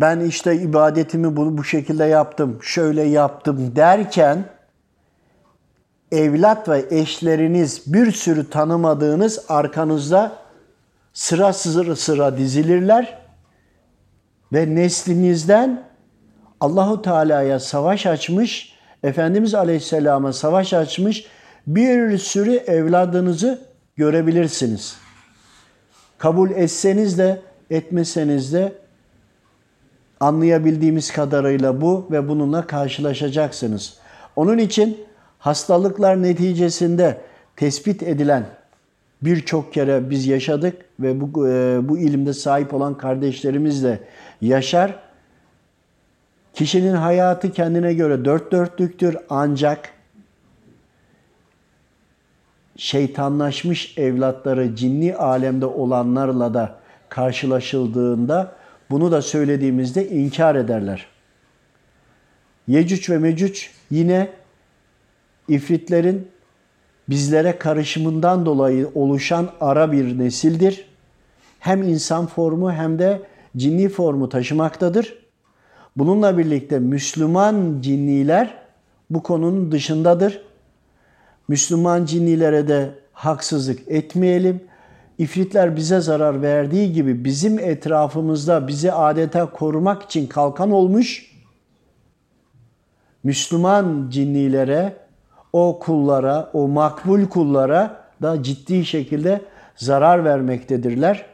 ben 0.00 0.20
işte 0.20 0.56
ibadetimi 0.56 1.36
bu, 1.36 1.58
bu 1.58 1.64
şekilde 1.64 2.04
yaptım, 2.04 2.58
şöyle 2.62 3.02
yaptım 3.02 3.76
derken 3.76 4.44
evlat 6.12 6.68
ve 6.68 6.84
eşleriniz 6.90 7.92
bir 7.92 8.12
sürü 8.12 8.50
tanımadığınız 8.50 9.44
arkanızda 9.48 10.32
sıra 11.12 11.52
sıra 11.52 11.96
sıra 11.96 12.38
dizilirler 12.38 13.18
ve 14.52 14.74
neslinizden 14.74 15.86
Allahu 16.60 17.02
Teala'ya 17.02 17.60
savaş 17.60 18.06
açmış, 18.06 18.76
Efendimiz 19.02 19.54
Aleyhisselam'a 19.54 20.32
savaş 20.32 20.72
açmış 20.72 21.26
bir 21.66 22.18
sürü 22.18 22.54
evladınızı 22.54 23.60
görebilirsiniz. 23.96 24.96
Kabul 26.18 26.50
etseniz 26.50 27.18
de 27.18 27.42
etmeseniz 27.70 28.52
de 28.52 28.72
anlayabildiğimiz 30.20 31.12
kadarıyla 31.12 31.80
bu 31.80 32.06
ve 32.10 32.28
bununla 32.28 32.66
karşılaşacaksınız. 32.66 33.96
Onun 34.36 34.58
için 34.58 34.98
hastalıklar 35.38 36.22
neticesinde 36.22 37.20
tespit 37.56 38.02
edilen 38.02 38.46
birçok 39.22 39.72
kere 39.72 40.10
biz 40.10 40.26
yaşadık 40.26 40.84
ve 41.00 41.20
bu, 41.20 41.48
e, 41.48 41.78
bu 41.88 41.98
ilimde 41.98 42.32
sahip 42.32 42.74
olan 42.74 42.98
kardeşlerimiz 42.98 43.84
de 43.84 44.00
yaşar. 44.40 44.98
Kişinin 46.54 46.94
hayatı 46.94 47.52
kendine 47.52 47.94
göre 47.94 48.24
dört 48.24 48.52
dörtlüktür 48.52 49.16
ancak 49.30 49.90
şeytanlaşmış 52.76 53.98
evlatları 53.98 54.76
cinni 54.76 55.16
alemde 55.16 55.66
olanlarla 55.66 56.54
da 56.54 56.74
karşılaşıldığında 57.08 58.52
bunu 58.90 59.12
da 59.12 59.22
söylediğimizde 59.22 60.08
inkar 60.08 60.54
ederler. 60.54 61.06
Yecüc 62.68 63.12
ve 63.12 63.18
Mecüc 63.18 63.60
yine 63.90 64.28
ifritlerin 65.48 66.28
bizlere 67.08 67.58
karışımından 67.58 68.46
dolayı 68.46 68.90
oluşan 68.94 69.50
ara 69.60 69.92
bir 69.92 70.18
nesildir. 70.18 70.88
Hem 71.58 71.82
insan 71.82 72.26
formu 72.26 72.72
hem 72.72 72.98
de 72.98 73.22
cinni 73.56 73.88
formu 73.88 74.28
taşımaktadır. 74.28 75.18
Bununla 75.96 76.38
birlikte 76.38 76.78
Müslüman 76.78 77.78
cinniler 77.80 78.54
bu 79.10 79.22
konunun 79.22 79.72
dışındadır. 79.72 80.42
Müslüman 81.48 82.04
cinnilere 82.04 82.68
de 82.68 82.90
haksızlık 83.12 83.80
etmeyelim. 83.88 84.60
İfritler 85.18 85.76
bize 85.76 86.00
zarar 86.00 86.42
verdiği 86.42 86.92
gibi 86.92 87.24
bizim 87.24 87.58
etrafımızda 87.58 88.68
bizi 88.68 88.92
adeta 88.92 89.50
korumak 89.50 90.02
için 90.02 90.26
kalkan 90.26 90.70
olmuş. 90.70 91.36
Müslüman 93.24 94.06
cinnilere, 94.10 94.96
o 95.52 95.78
kullara, 95.78 96.50
o 96.52 96.68
makbul 96.68 97.26
kullara 97.26 98.04
da 98.22 98.42
ciddi 98.42 98.84
şekilde 98.84 99.40
zarar 99.76 100.24
vermektedirler. 100.24 101.26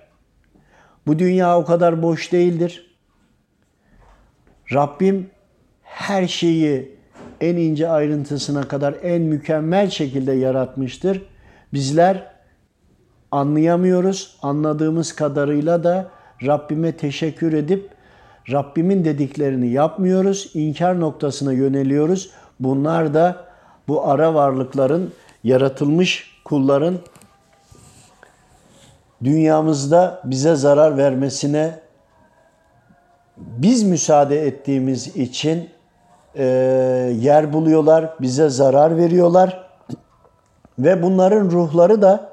Bu 1.07 1.19
dünya 1.19 1.59
o 1.59 1.65
kadar 1.65 2.03
boş 2.03 2.33
değildir. 2.33 2.97
Rabbim 4.73 5.31
her 5.83 6.27
şeyi 6.27 6.97
en 7.41 7.57
ince 7.57 7.89
ayrıntısına 7.89 8.63
kadar 8.69 8.95
en 9.03 9.23
mükemmel 9.23 9.91
şekilde 9.91 10.33
yaratmıştır. 10.33 11.23
Bizler 11.73 12.32
anlayamıyoruz. 13.33 14.37
Anladığımız 14.43 15.15
kadarıyla 15.15 15.85
da 15.85 16.07
Rabbime 16.47 16.97
teşekkür 16.97 17.53
edip 17.53 17.91
Rabbimin 18.53 19.05
dediklerini 19.05 19.69
yapmıyoruz. 19.69 20.51
İnkar 20.55 21.01
noktasına 21.01 21.53
yöneliyoruz. 21.53 22.31
Bunlar 22.61 23.15
da 23.15 23.37
bu 23.89 24.09
ara 24.09 24.35
varlıkların 24.35 25.13
yaratılmış 25.45 26.41
kulların 26.45 26.99
dünyamızda 29.25 30.21
bize 30.25 30.55
zarar 30.55 30.97
vermesine 30.97 31.79
biz 33.37 33.83
müsaade 33.83 34.47
ettiğimiz 34.47 35.17
için 35.17 35.71
e, 36.35 36.45
yer 37.21 37.53
buluyorlar, 37.53 38.15
bize 38.21 38.49
zarar 38.49 38.97
veriyorlar 38.97 39.71
ve 40.79 41.03
bunların 41.03 41.51
ruhları 41.51 42.03
da 42.03 42.32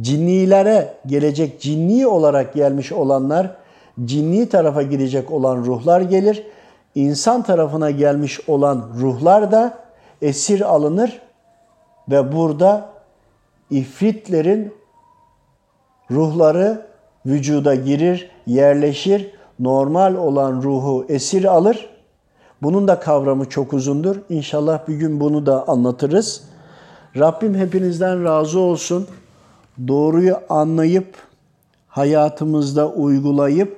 cinnilere 0.00 0.94
gelecek 1.06 1.60
cinni 1.60 2.06
olarak 2.06 2.54
gelmiş 2.54 2.92
olanlar, 2.92 3.56
cinni 4.04 4.48
tarafa 4.48 4.82
gidecek 4.82 5.30
olan 5.30 5.56
ruhlar 5.56 6.00
gelir. 6.00 6.46
İnsan 6.94 7.42
tarafına 7.42 7.90
gelmiş 7.90 8.40
olan 8.48 8.90
ruhlar 9.00 9.52
da 9.52 9.78
esir 10.22 10.60
alınır 10.74 11.20
ve 12.10 12.32
burada 12.32 12.88
ifritlerin 13.70 14.74
ruhları 16.10 16.86
vücuda 17.26 17.74
girir, 17.74 18.30
yerleşir. 18.46 19.30
Normal 19.58 20.14
olan 20.14 20.62
ruhu 20.62 21.06
esir 21.08 21.44
alır. 21.44 21.90
Bunun 22.62 22.88
da 22.88 23.00
kavramı 23.00 23.48
çok 23.48 23.72
uzundur. 23.72 24.16
İnşallah 24.28 24.88
bir 24.88 24.94
gün 24.94 25.20
bunu 25.20 25.46
da 25.46 25.68
anlatırız. 25.68 26.44
Rabbim 27.16 27.54
hepinizden 27.54 28.24
razı 28.24 28.58
olsun. 28.58 29.06
Doğruyu 29.88 30.36
anlayıp 30.48 31.14
hayatımızda 31.88 32.88
uygulayıp 32.88 33.76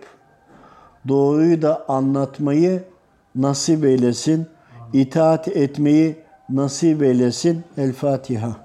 doğruyu 1.09 1.63
da 1.63 1.85
anlatmayı 1.89 2.85
nasip 3.35 3.85
eylesin. 3.85 4.47
İtaat 4.93 5.49
etmeyi 5.49 6.17
nasip 6.49 7.03
eylesin. 7.03 7.65
El 7.79 7.93
Fatiha. 7.93 8.57